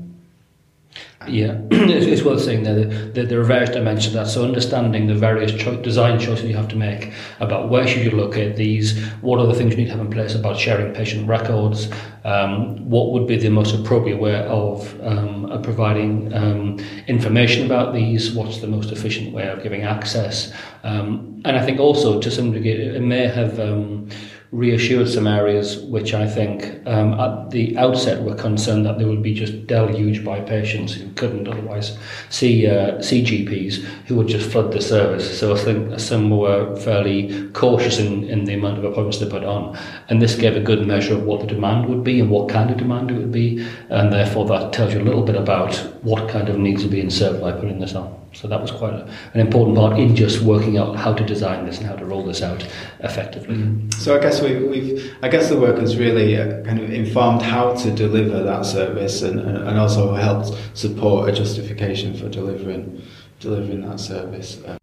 yeah, 1.30 1.58
it's, 1.70 2.22
worth 2.22 2.42
saying 2.42 2.64
that, 2.64 3.14
that 3.14 3.28
there 3.28 3.40
are 3.40 3.44
various 3.44 3.70
dimensions 3.70 4.14
of 4.14 4.24
that. 4.24 4.26
So 4.30 4.44
understanding 4.44 5.06
the 5.06 5.14
various 5.14 5.52
cho- 5.52 5.80
design 5.80 6.18
choices 6.18 6.44
you 6.44 6.56
have 6.56 6.68
to 6.68 6.76
make 6.76 7.12
about 7.40 7.68
where 7.68 7.86
should 7.86 8.04
you 8.04 8.10
locate 8.10 8.56
these, 8.56 8.98
what 9.20 9.38
are 9.38 9.46
the 9.46 9.54
things 9.54 9.72
you 9.72 9.78
need 9.78 9.86
to 9.86 9.90
have 9.92 10.00
in 10.00 10.10
place 10.10 10.34
about 10.34 10.58
sharing 10.58 10.92
patient 10.94 11.28
records, 11.28 11.90
um, 12.24 12.88
what 12.88 13.12
would 13.12 13.26
be 13.26 13.36
the 13.36 13.48
most 13.48 13.74
appropriate 13.74 14.20
way 14.20 14.44
of 14.46 15.00
um, 15.02 15.60
providing 15.62 16.32
um, 16.34 16.78
information 17.06 17.66
about 17.66 17.94
these, 17.94 18.32
what's 18.32 18.58
the 18.60 18.66
most 18.66 18.90
efficient 18.92 19.32
way 19.32 19.48
of 19.48 19.62
giving 19.62 19.82
access. 19.82 20.52
Um, 20.82 21.42
and 21.44 21.56
I 21.56 21.64
think 21.64 21.80
also 21.80 22.20
to 22.20 22.30
some 22.30 22.52
degree 22.52 22.72
it 22.72 23.02
may 23.02 23.26
have 23.26 23.58
um, 23.60 24.08
reassured 24.50 25.08
some 25.08 25.26
areas 25.26 25.78
which 25.78 26.14
I 26.14 26.26
think 26.26 26.64
um, 26.87 27.12
at 27.20 27.50
the 27.50 27.76
outset 27.76 28.22
were 28.22 28.34
concerned 28.34 28.87
that 28.87 28.98
they 28.98 29.04
would 29.04 29.22
be 29.22 29.34
just 29.34 29.66
deluged 29.66 30.24
by 30.24 30.40
patients 30.40 30.94
who 30.94 31.11
couldn't 31.12 31.46
otherwise 31.46 31.98
see 32.30 32.66
uh, 32.66 33.02
see 33.02 33.22
GPs 33.22 33.84
who 34.06 34.16
would 34.16 34.28
just 34.28 34.50
flood 34.50 34.72
the 34.72 34.80
service. 34.80 35.38
So 35.38 35.54
I 35.54 35.58
think 35.58 36.00
some 36.00 36.30
were 36.30 36.74
fairly 36.76 37.50
cautious 37.50 37.98
in, 37.98 38.24
in 38.24 38.44
the 38.44 38.54
amount 38.54 38.78
of 38.78 38.84
appointments 38.84 39.18
they 39.18 39.28
put 39.28 39.44
on, 39.44 39.78
and 40.08 40.22
this 40.22 40.34
gave 40.34 40.56
a 40.56 40.61
good 40.61 40.87
measure 40.87 41.14
of 41.14 41.24
what 41.24 41.40
the 41.40 41.46
demand 41.46 41.87
would 41.87 42.02
be 42.02 42.18
and 42.18 42.30
what 42.30 42.48
kind 42.48 42.70
of 42.70 42.78
demand 42.78 43.11
it 43.11 43.18
would 43.18 43.32
be, 43.32 43.66
and 43.90 44.12
therefore 44.12 44.46
that 44.46 44.72
tells 44.72 44.94
you 44.94 45.00
a 45.00 45.04
little 45.04 45.22
bit 45.22 45.37
about 45.37 45.74
what 46.02 46.28
kind 46.30 46.48
of 46.48 46.58
needs 46.58 46.84
are 46.84 46.88
being 46.88 47.11
served 47.11 47.42
by 47.42 47.52
putting 47.52 47.80
this 47.80 47.94
on. 47.94 48.14
So 48.40 48.46
that 48.46 48.61
was 48.61 48.70
quite 48.70 48.94
a, 48.94 49.05
an 49.35 49.40
important 49.40 49.77
part 49.77 49.98
in 49.98 50.14
just 50.14 50.42
working 50.42 50.79
out 50.79 50.94
how 50.94 51.12
to 51.12 51.24
design 51.27 51.66
this 51.66 51.79
and 51.79 51.87
how 51.88 51.96
to 51.96 52.05
roll 52.05 52.24
this 52.24 52.40
out 52.40 52.64
effectively. 53.01 53.57
Mm. 53.57 53.92
So 53.94 54.16
I 54.16 54.20
guess 54.20 54.40
we, 54.40 54.51
have 54.51 55.14
I 55.24 55.29
guess 55.29 55.48
the 55.48 55.59
work 55.59 55.79
has 55.79 55.96
really 55.96 56.37
uh, 56.37 56.62
kind 56.62 56.79
of 56.79 56.88
informed 56.88 57.42
how 57.42 57.74
to 57.74 57.90
deliver 57.90 58.44
that 58.44 58.64
service 58.64 59.22
and, 59.22 59.40
and 59.40 59.77
also 59.77 60.14
helped 60.14 60.57
support 60.74 61.29
a 61.29 61.33
justification 61.33 62.16
for 62.16 62.29
delivering 62.29 63.03
delivering 63.40 63.88
that 63.88 63.98
service. 63.98 64.62
Uh, 64.64 64.79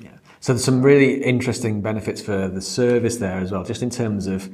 yeah. 0.00 0.10
So 0.40 0.52
there's 0.52 0.64
some 0.64 0.82
really 0.82 1.22
interesting 1.22 1.82
benefits 1.82 2.20
for 2.20 2.48
the 2.48 2.60
service 2.60 3.18
there 3.18 3.38
as 3.38 3.52
well, 3.52 3.62
just 3.62 3.84
in 3.84 3.90
terms 3.90 4.26
of 4.26 4.50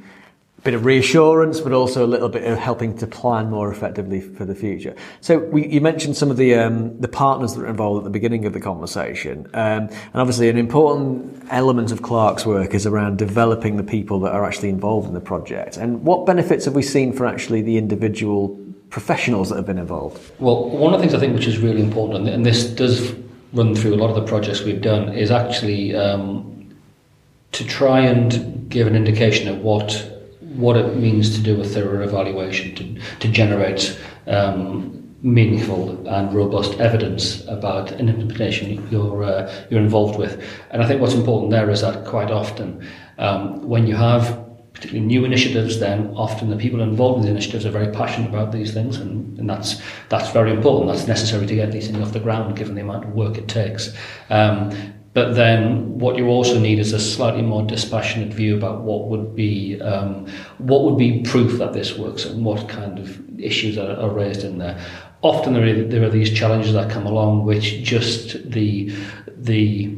bit 0.63 0.73
of 0.73 0.85
reassurance, 0.85 1.59
but 1.59 1.73
also 1.73 2.05
a 2.05 2.07
little 2.07 2.29
bit 2.29 2.45
of 2.45 2.57
helping 2.57 2.97
to 2.97 3.05
plan 3.05 3.49
more 3.49 3.71
effectively 3.71 4.21
for 4.21 4.45
the 4.45 4.55
future. 4.55 4.95
So 5.19 5.39
we, 5.39 5.67
you 5.67 5.81
mentioned 5.81 6.15
some 6.15 6.31
of 6.31 6.37
the 6.37 6.55
um, 6.55 6.99
the 6.99 7.07
partners 7.07 7.55
that 7.55 7.63
are 7.63 7.67
involved 7.67 7.99
at 7.99 8.03
the 8.05 8.09
beginning 8.09 8.45
of 8.45 8.53
the 8.53 8.61
conversation, 8.61 9.47
um, 9.53 9.89
and 9.89 10.15
obviously 10.15 10.49
an 10.49 10.57
important 10.57 11.45
element 11.49 11.91
of 11.91 12.01
CLAHRC's 12.01 12.45
work 12.45 12.73
is 12.73 12.85
around 12.85 13.17
developing 13.17 13.77
the 13.77 13.83
people 13.83 14.19
that 14.21 14.31
are 14.31 14.45
actually 14.45 14.69
involved 14.69 15.07
in 15.07 15.13
the 15.13 15.21
project. 15.21 15.77
And 15.77 16.03
what 16.03 16.25
benefits 16.25 16.65
have 16.65 16.75
we 16.75 16.83
seen 16.83 17.11
for 17.11 17.25
actually 17.25 17.61
the 17.61 17.77
individual 17.77 18.57
professionals 18.89 19.49
that 19.49 19.55
have 19.55 19.65
been 19.65 19.79
involved? 19.79 20.21
Well, 20.39 20.69
one 20.69 20.93
of 20.93 20.99
the 20.99 21.03
things 21.03 21.13
I 21.13 21.19
think 21.19 21.33
which 21.33 21.47
is 21.47 21.57
really 21.57 21.81
important, 21.81 22.29
and 22.29 22.45
this 22.45 22.65
does 22.65 23.13
run 23.51 23.75
through 23.75 23.95
a 23.95 23.97
lot 23.97 24.09
of 24.09 24.15
the 24.15 24.23
projects 24.23 24.61
we've 24.61 24.81
done, 24.81 25.09
is 25.13 25.29
actually 25.29 25.95
um, 25.95 26.73
to 27.51 27.65
try 27.65 27.99
and 27.99 28.69
give 28.69 28.87
an 28.87 28.95
indication 28.95 29.47
of 29.49 29.59
what 29.59 30.12
what 30.55 30.77
it 30.77 30.95
means 30.95 31.35
to 31.35 31.41
do 31.41 31.59
a 31.61 31.63
thorough 31.63 32.03
evaluation, 32.03 32.75
to, 32.75 33.01
to 33.19 33.27
generate 33.27 33.99
um, 34.27 34.99
meaningful 35.21 36.07
and 36.07 36.33
robust 36.33 36.79
evidence 36.79 37.45
about 37.47 37.91
an 37.93 38.09
implementation 38.09 38.85
you're, 38.91 39.23
uh, 39.23 39.53
you're 39.69 39.81
involved 39.81 40.19
with. 40.19 40.43
And 40.71 40.83
I 40.83 40.87
think 40.87 41.01
what's 41.01 41.13
important 41.13 41.51
there 41.51 41.69
is 41.69 41.81
that 41.81 42.05
quite 42.05 42.29
often 42.29 42.85
um, 43.17 43.67
when 43.67 43.87
you 43.87 43.95
have 43.95 44.43
particularly 44.73 45.05
new 45.05 45.23
initiatives, 45.23 45.79
then 45.79 46.07
often 46.15 46.49
the 46.49 46.57
people 46.57 46.81
involved 46.81 47.19
in 47.19 47.25
the 47.25 47.31
initiatives 47.31 47.65
are 47.65 47.71
very 47.71 47.91
passionate 47.93 48.29
about 48.29 48.51
these 48.51 48.73
things, 48.73 48.97
and, 48.97 49.37
and 49.39 49.49
that's 49.49 49.81
that's 50.09 50.31
very 50.31 50.51
important. 50.51 50.91
That's 50.91 51.07
necessary 51.07 51.45
to 51.45 51.55
get 51.55 51.71
these 51.71 51.87
things 51.87 51.99
off 51.99 52.11
the 52.11 52.19
ground, 52.19 52.57
given 52.57 52.75
the 52.75 52.81
amount 52.81 53.05
of 53.05 53.11
work 53.11 53.37
it 53.37 53.47
takes. 53.47 53.95
Um, 54.29 54.71
but 55.13 55.35
then 55.35 55.97
what 55.99 56.17
you 56.17 56.27
also 56.27 56.59
need 56.59 56.79
is 56.79 56.91
a 56.91 56.99
slightly 56.99 57.41
more 57.41 57.63
dispassionate 57.63 58.33
view 58.33 58.57
about 58.57 58.81
what 58.81 59.07
would 59.07 59.35
be 59.35 59.79
um, 59.81 60.27
what 60.57 60.83
would 60.83 60.97
be 60.97 61.21
proof 61.21 61.57
that 61.59 61.73
this 61.73 61.97
works 61.97 62.25
and 62.25 62.43
what 62.43 62.67
kind 62.67 62.99
of 62.99 63.19
issues 63.39 63.77
are, 63.77 63.95
are 63.99 64.09
raised 64.09 64.43
in 64.43 64.57
there. 64.57 64.79
often 65.21 65.53
there 65.53 65.63
are, 65.63 65.83
there 65.83 66.03
are 66.03 66.09
these 66.09 66.31
challenges 66.31 66.73
that 66.73 66.91
come 66.91 67.05
along 67.05 67.45
which 67.45 67.81
just 67.83 68.49
the 68.49 68.93
the 69.37 69.95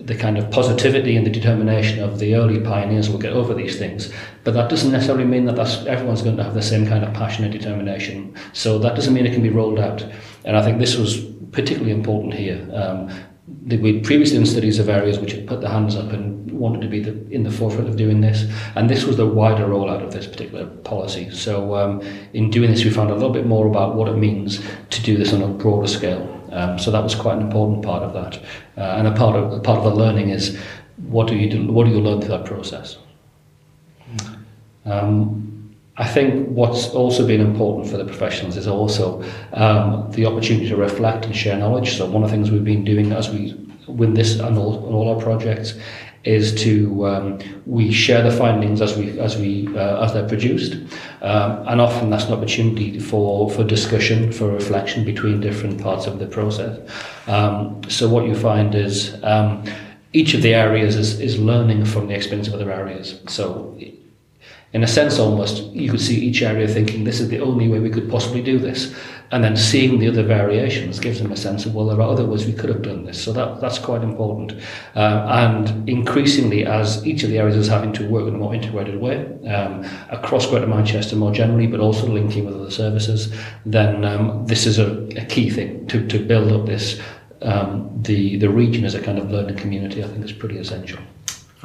the 0.00 0.14
kind 0.14 0.36
of 0.36 0.50
positivity 0.50 1.16
and 1.16 1.24
the 1.24 1.30
determination 1.30 2.02
of 2.02 2.18
the 2.18 2.34
early 2.34 2.60
pioneers 2.60 3.08
will 3.08 3.18
get 3.18 3.32
over 3.32 3.54
these 3.54 3.78
things. 3.78 4.12
But 4.44 4.52
that 4.52 4.68
doesn't 4.68 4.92
necessarily 4.92 5.24
mean 5.24 5.46
that 5.46 5.56
that's, 5.56 5.86
everyone's 5.86 6.20
going 6.20 6.36
to 6.36 6.44
have 6.44 6.52
the 6.52 6.60
same 6.60 6.86
kind 6.86 7.02
of 7.02 7.14
passion 7.14 7.42
and 7.42 7.52
determination. 7.52 8.34
So 8.52 8.78
that 8.80 8.96
doesn't 8.96 9.14
mean 9.14 9.24
it 9.24 9.32
can 9.32 9.42
be 9.42 9.48
rolled 9.48 9.78
out. 9.78 10.04
And 10.44 10.58
I 10.58 10.62
think 10.62 10.78
this 10.78 10.96
was 10.96 11.24
particularly 11.52 11.92
important 11.92 12.34
here. 12.34 12.68
Um, 12.74 13.10
we 13.46 14.00
previously 14.00 14.38
done 14.38 14.46
studies 14.46 14.78
of 14.78 14.88
areas 14.88 15.18
which 15.18 15.32
had 15.32 15.46
put 15.46 15.60
their 15.60 15.70
hands 15.70 15.96
up 15.96 16.12
and 16.12 16.50
wanted 16.50 16.80
to 16.80 16.88
be 16.88 17.00
the, 17.00 17.30
in 17.30 17.42
the 17.42 17.50
forefront 17.50 17.88
of 17.88 17.96
doing 17.96 18.20
this, 18.20 18.50
and 18.74 18.88
this 18.88 19.04
was 19.04 19.16
the 19.16 19.26
wider 19.26 19.66
rollout 19.66 20.02
of 20.02 20.12
this 20.12 20.26
particular 20.26 20.66
policy. 20.66 21.30
So, 21.30 21.74
um, 21.74 22.00
in 22.32 22.50
doing 22.50 22.70
this, 22.70 22.84
we 22.84 22.90
found 22.90 23.10
a 23.10 23.14
little 23.14 23.32
bit 23.32 23.46
more 23.46 23.66
about 23.66 23.96
what 23.96 24.08
it 24.08 24.16
means 24.16 24.64
to 24.90 25.02
do 25.02 25.16
this 25.16 25.32
on 25.32 25.42
a 25.42 25.48
broader 25.48 25.88
scale. 25.88 26.30
Um, 26.52 26.78
so 26.78 26.90
that 26.90 27.02
was 27.02 27.14
quite 27.14 27.36
an 27.36 27.42
important 27.42 27.82
part 27.82 28.02
of 28.02 28.12
that, 28.14 28.36
uh, 28.78 28.96
and 28.96 29.08
a 29.08 29.12
part 29.12 29.36
of 29.36 29.52
a 29.52 29.60
part 29.60 29.78
of 29.78 29.84
the 29.84 29.94
learning 29.94 30.30
is 30.30 30.58
what 31.08 31.26
do 31.26 31.36
you 31.36 31.50
do, 31.50 31.66
what 31.66 31.84
do 31.84 31.90
you 31.90 32.00
learn 32.00 32.20
through 32.20 32.30
that 32.30 32.44
process. 32.44 32.96
Um, 34.86 35.53
I 35.96 36.08
think 36.08 36.48
what's 36.48 36.88
also 36.88 37.26
been 37.26 37.40
important 37.40 37.88
for 37.88 37.96
the 37.96 38.04
professionals 38.04 38.56
is 38.56 38.66
also 38.66 39.22
um, 39.52 40.10
the 40.10 40.26
opportunity 40.26 40.68
to 40.68 40.76
reflect 40.76 41.24
and 41.26 41.36
share 41.36 41.56
knowledge. 41.56 41.96
So 41.96 42.06
one 42.06 42.24
of 42.24 42.30
the 42.30 42.36
things 42.36 42.50
we've 42.50 42.64
been 42.64 42.84
doing 42.84 43.12
as 43.12 43.30
we 43.30 43.54
win 43.86 44.14
this 44.14 44.40
and 44.40 44.58
all, 44.58 44.84
on 44.86 44.92
all 44.92 45.14
our 45.14 45.20
projects 45.20 45.74
is 46.24 46.54
to 46.62 47.06
um, 47.06 47.38
we 47.66 47.92
share 47.92 48.22
the 48.22 48.34
findings 48.36 48.80
as 48.80 48.96
we 48.96 49.20
as 49.20 49.36
we 49.36 49.68
uh, 49.76 50.02
as 50.02 50.14
they're 50.14 50.26
produced, 50.26 50.72
um, 51.20 51.68
and 51.68 51.82
often 51.82 52.08
that's 52.08 52.24
an 52.24 52.32
opportunity 52.32 52.98
for 52.98 53.50
for 53.50 53.62
discussion, 53.62 54.32
for 54.32 54.48
reflection 54.50 55.04
between 55.04 55.40
different 55.40 55.80
parts 55.82 56.06
of 56.06 56.18
the 56.18 56.26
process. 56.26 56.80
Um, 57.26 57.82
so 57.88 58.08
what 58.08 58.24
you 58.26 58.34
find 58.34 58.74
is 58.74 59.22
um, 59.22 59.64
each 60.14 60.32
of 60.32 60.40
the 60.40 60.54
areas 60.54 60.96
is, 60.96 61.20
is 61.20 61.38
learning 61.38 61.84
from 61.84 62.08
the 62.08 62.14
experience 62.14 62.48
of 62.48 62.54
other 62.54 62.72
areas. 62.72 63.20
So 63.28 63.78
in 64.74 64.82
a 64.82 64.88
sense 64.88 65.20
almost 65.20 65.62
you 65.72 65.88
could 65.88 66.00
see 66.00 66.16
each 66.16 66.42
area 66.42 66.66
thinking 66.66 67.04
this 67.04 67.20
is 67.20 67.28
the 67.28 67.38
only 67.38 67.68
way 67.68 67.78
we 67.78 67.90
could 67.90 68.10
possibly 68.10 68.42
do 68.42 68.58
this. 68.58 68.94
And 69.30 69.42
then 69.42 69.56
seeing 69.56 69.98
the 69.98 70.08
other 70.08 70.22
variations 70.22 71.00
gives 71.00 71.20
them 71.20 71.32
a 71.32 71.36
sense 71.36 71.64
of 71.64 71.74
well 71.74 71.86
there 71.86 72.00
are 72.00 72.10
other 72.10 72.26
ways 72.26 72.44
we 72.44 72.52
could 72.52 72.70
have 72.70 72.82
done 72.82 73.04
this. 73.04 73.22
So 73.22 73.32
that 73.32 73.60
that's 73.60 73.78
quite 73.78 74.02
important. 74.02 74.52
Uh, 74.96 75.26
and 75.28 75.88
increasingly 75.88 76.66
as 76.66 77.06
each 77.06 77.22
of 77.22 77.30
the 77.30 77.38
areas 77.38 77.56
is 77.56 77.68
having 77.68 77.92
to 77.94 78.08
work 78.08 78.26
in 78.26 78.34
a 78.34 78.38
more 78.38 78.54
integrated 78.54 79.00
way 79.00 79.24
um, 79.48 79.84
across 80.10 80.46
Greater 80.46 80.66
Manchester 80.66 81.14
more 81.16 81.32
generally 81.32 81.68
but 81.68 81.80
also 81.80 82.06
linking 82.08 82.44
with 82.44 82.56
other 82.56 82.70
services 82.70 83.32
then 83.64 84.04
um, 84.04 84.44
this 84.46 84.66
is 84.66 84.78
a, 84.78 85.04
a, 85.16 85.24
key 85.26 85.50
thing 85.50 85.86
to, 85.86 86.06
to 86.08 86.18
build 86.18 86.52
up 86.52 86.66
this 86.66 87.00
um, 87.42 87.90
the 88.02 88.36
the 88.38 88.48
region 88.48 88.84
as 88.84 88.94
a 88.94 89.00
kind 89.00 89.18
of 89.18 89.30
learning 89.30 89.56
community 89.56 90.02
I 90.02 90.08
think 90.08 90.24
is 90.24 90.32
pretty 90.32 90.58
essential 90.58 90.98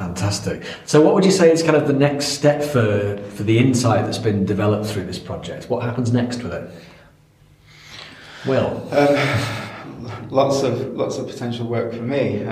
Fantastic. 0.00 0.62
So, 0.86 1.02
what 1.02 1.12
would 1.12 1.26
you 1.26 1.30
say 1.30 1.52
is 1.52 1.62
kind 1.62 1.76
of 1.76 1.86
the 1.86 1.92
next 1.92 2.28
step 2.28 2.62
for, 2.62 3.18
for 3.36 3.42
the 3.42 3.58
insight 3.58 4.06
that's 4.06 4.16
been 4.16 4.46
developed 4.46 4.86
through 4.86 5.04
this 5.04 5.18
project? 5.18 5.68
What 5.68 5.82
happens 5.82 6.10
next 6.10 6.42
with 6.42 6.54
it? 6.54 6.70
Well, 8.46 8.82
Um, 8.92 10.30
lots 10.30 10.62
of 10.62 10.96
lots 10.96 11.18
of 11.18 11.26
potential 11.28 11.66
work 11.66 11.92
for 11.92 12.00
me. 12.00 12.42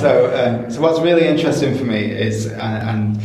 So, 0.00 0.30
um, 0.32 0.70
so 0.70 0.80
what's 0.80 1.00
really 1.00 1.26
interesting 1.26 1.76
for 1.76 1.84
me 1.84 2.04
is, 2.04 2.46
uh, 2.46 2.84
and 2.88 3.20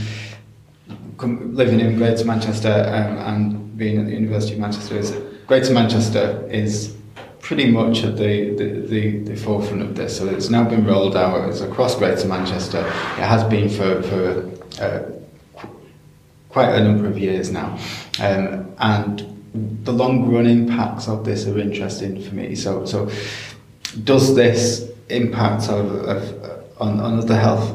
living 1.56 1.82
in 1.82 1.98
Greater 1.98 2.26
Manchester 2.26 2.74
um, 2.88 3.18
and 3.30 3.78
being 3.78 4.00
at 4.00 4.08
the 4.08 4.14
University 4.14 4.54
of 4.56 4.60
Manchester, 4.60 4.98
is 4.98 5.16
Greater 5.46 5.72
Manchester 5.72 6.48
is 6.50 6.96
pretty 7.46 7.70
much 7.70 8.04
at 8.04 8.18
the, 8.18 8.56
the, 8.56 8.88
the, 8.88 9.20
the, 9.20 9.36
forefront 9.36 9.80
of 9.84 9.96
this. 9.96 10.18
So 10.18 10.28
it's 10.28 10.50
now 10.50 10.68
been 10.68 10.84
rolled 10.84 11.16
out 11.16 11.48
it's 11.48 11.62
across 11.62 11.96
Greater 11.96 12.28
Manchester. 12.28 12.80
It 12.80 13.28
has 13.34 13.44
been 13.44 13.70
for, 13.70 14.02
for 14.02 14.84
uh, 14.84 15.68
quite 16.50 16.70
a 16.70 16.84
number 16.84 17.06
of 17.06 17.20
years 17.20 17.52
now. 17.52 17.78
Um, 18.20 18.74
and 18.80 19.84
the 19.86 19.94
long 19.94 20.34
run 20.34 20.48
impacts 20.48 21.08
of 21.08 21.24
this 21.24 21.46
are 21.46 21.60
interesting 21.60 22.20
for 22.20 22.34
me. 22.34 22.56
So, 22.56 22.84
so 22.88 23.12
does 24.04 24.34
this 24.34 24.92
impact 25.10 25.70
of, 25.70 25.92
of, 25.92 26.82
on, 26.82 27.00
on 27.00 27.20
other 27.20 27.38
health 27.38 27.72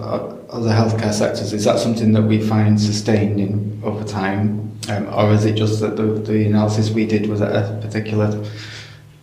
other 0.51 0.71
healthcare 0.71 1.13
sectors? 1.13 1.53
Is 1.53 1.63
that 1.63 1.79
something 1.79 2.13
that 2.15 2.23
we 2.23 2.41
find 2.41 2.81
sustained 2.81 3.39
in 3.39 3.81
over 3.85 4.03
time, 4.03 4.77
um, 4.89 5.07
or 5.15 5.31
is 5.31 5.45
it 5.45 5.55
just 5.55 5.79
that 5.81 5.97
the, 5.97 6.03
the 6.03 6.45
analysis 6.45 6.91
we 6.91 7.07
did 7.07 7.29
was 7.29 7.41
at 7.41 7.55
a 7.55 7.81
particular 7.81 8.45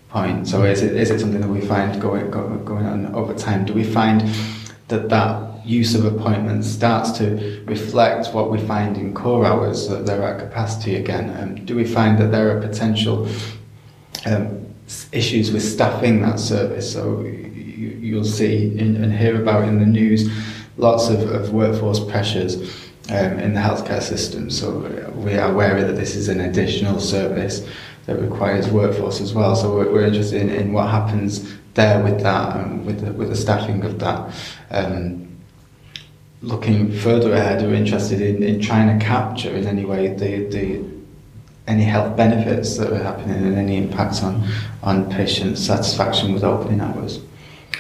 point. 0.10 0.48
So 0.48 0.63
is 0.63 0.82
it, 0.82 0.96
is 0.96 1.12
it 1.12 1.20
something 1.20 1.41
that 1.41 1.50
we 1.50 1.62
find 1.62 2.02
going, 2.02 2.30
going 2.32 2.86
on 2.86 3.13
over 3.13 3.34
time? 3.34 3.65
Do 3.65 3.74
we 3.74 3.84
find 3.84 4.22
that 4.88 5.10
that 5.10 5.65
use 5.65 5.96
of 5.96 6.06
appointments 6.06 6.67
starts 6.67 7.12
to 7.17 7.62
reflect 7.65 8.34
what 8.34 8.50
we 8.50 8.58
find 8.60 8.98
in 8.98 9.13
core 9.13 9.46
hours, 9.46 9.89
that 9.89 10.06
they're 10.06 10.24
at 10.24 10.39
capacity 10.39 10.96
again? 10.96 11.36
Um, 11.38 11.65
do 11.65 11.76
we 11.76 11.86
find 11.86 12.17
that 12.20 12.32
there 12.32 12.56
are 12.56 12.62
potential 12.62 13.28
um, 14.26 14.65
issues 15.12 15.52
with 15.52 15.63
staffing 15.63 16.22
that 16.22 16.39
service? 16.39 16.91
So 16.91 17.22
you, 17.22 18.15
will 18.15 18.24
see 18.24 18.78
in, 18.80 19.04
and 19.04 19.13
hear 19.13 19.39
about 19.41 19.67
in 19.67 19.80
the 19.80 19.86
news 19.86 20.30
lots 20.78 21.10
of, 21.10 21.30
of 21.30 21.52
workforce 21.52 22.00
pressures 22.00 22.56
um, 23.10 23.39
in 23.39 23.54
the 23.54 23.60
healthcare 23.60 24.02
system. 24.02 24.50
So 24.50 24.80
we 25.15 25.34
are 25.36 25.52
aware 25.52 25.84
that 25.84 25.93
this 25.93 26.15
is 26.15 26.30
an 26.30 26.39
additional 26.41 27.00
service 27.00 27.67
that 28.08 28.20
requires 28.20 28.70
workforce 28.70 29.22
as 29.22 29.34
well. 29.34 29.56
So 29.56 29.76
we're, 29.76 29.91
we're 29.91 30.06
interested 30.06 30.41
in, 30.41 30.50
in, 30.50 30.74
what 30.74 30.89
happens 30.89 31.56
there 31.76 32.04
with 32.04 32.22
that, 32.24 32.58
and 32.58 32.86
with 32.86 33.06
the, 33.06 33.12
with 33.12 33.30
the 33.30 33.36
staffing 33.36 33.84
of 33.84 34.00
that. 34.00 34.34
Um, 34.72 35.38
looking 36.41 36.91
further 36.91 37.34
ahead, 37.34 37.62
we're 37.62 37.76
interested 37.76 38.22
in, 38.22 38.41
in 38.41 38.60
trying 38.62 38.98
to 38.98 39.06
capture 39.06 39.54
in 39.56 39.67
any 39.67 39.86
way 39.86 40.08
the, 40.08 40.46
the 40.48 40.98
any 41.67 41.84
health 41.84 42.15
benefits 42.15 42.78
that 42.78 42.91
are 42.93 43.04
happening 43.04 43.46
and 43.46 43.56
any 43.58 43.76
impacts 43.76 44.24
on, 44.24 44.41
on 44.84 45.10
patient 45.12 45.58
satisfaction 45.58 46.34
with 46.34 46.43
opening 46.43 46.80
hours. 46.80 47.20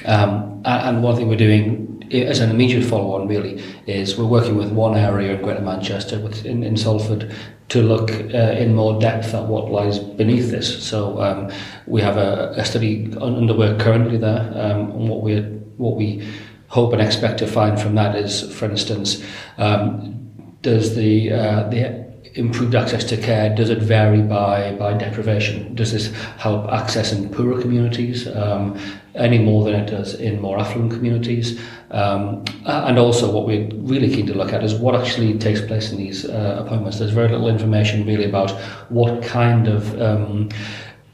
Um, 0.05 0.61
and 0.65 1.01
one 1.01 1.15
thing 1.15 1.29
we're 1.29 1.37
doing 1.37 1.86
as 2.11 2.39
an 2.39 2.49
immediate 2.49 2.83
follow-on 2.83 3.27
really 3.27 3.61
is 3.85 4.17
we're 4.17 4.25
working 4.25 4.57
with 4.57 4.71
one 4.71 4.95
area 4.95 5.35
in 5.35 5.41
Greater 5.41 5.61
Manchester 5.61 6.17
in, 6.45 6.63
in 6.63 6.77
Salford 6.77 7.33
to 7.69 7.81
look 7.81 8.11
uh, 8.11 8.55
in 8.57 8.73
more 8.73 8.99
depth 8.99 9.33
at 9.33 9.45
what 9.45 9.69
lies 9.69 9.99
beneath 9.99 10.49
this. 10.49 10.83
So 10.83 11.21
um, 11.21 11.51
we 11.85 12.01
have 12.01 12.17
a, 12.17 12.53
a 12.55 12.65
study 12.65 13.13
underway 13.19 13.77
currently 13.77 14.17
there, 14.17 14.51
um, 14.55 14.91
and 14.91 15.09
what 15.09 15.21
we 15.21 15.41
what 15.77 15.95
we 15.95 16.27
hope 16.69 16.93
and 16.93 17.01
expect 17.01 17.39
to 17.39 17.47
find 17.47 17.79
from 17.79 17.95
that 17.95 18.15
is, 18.15 18.53
for 18.53 18.65
instance, 18.65 19.23
um, 19.57 20.29
does 20.61 20.95
the 20.95 21.31
uh, 21.31 21.69
the 21.69 22.07
improved 22.37 22.75
access 22.75 23.03
to 23.03 23.17
care, 23.17 23.53
does 23.53 23.69
it 23.69 23.79
vary 23.79 24.21
by, 24.21 24.71
by 24.73 24.93
deprivation? 24.93 25.73
Does 25.75 25.91
this 25.91 26.13
help 26.37 26.71
access 26.71 27.11
in 27.11 27.29
poorer 27.29 27.59
communities 27.59 28.27
um, 28.27 28.79
any 29.17 29.37
more 29.37 29.63
than 29.63 29.75
it 29.75 29.89
does 29.89 30.13
in 30.15 30.41
more 30.41 30.59
affluent 30.59 30.93
communities? 30.93 31.59
Um, 31.91 32.43
and 32.65 32.99
also 32.99 33.31
what 33.31 33.45
we're 33.45 33.69
really 33.73 34.13
keen 34.13 34.27
to 34.27 34.33
look 34.33 34.53
at 34.53 34.63
is 34.63 34.73
what 34.75 34.95
actually 34.95 35.37
takes 35.37 35.61
place 35.61 35.91
in 35.91 35.97
these 35.97 36.25
uh, 36.25 36.63
appointments. 36.65 36.99
There's 36.99 37.11
very 37.11 37.29
little 37.29 37.47
information 37.47 38.05
really 38.05 38.25
about 38.25 38.51
what 38.89 39.23
kind 39.23 39.67
of 39.67 40.01
um, 40.01 40.49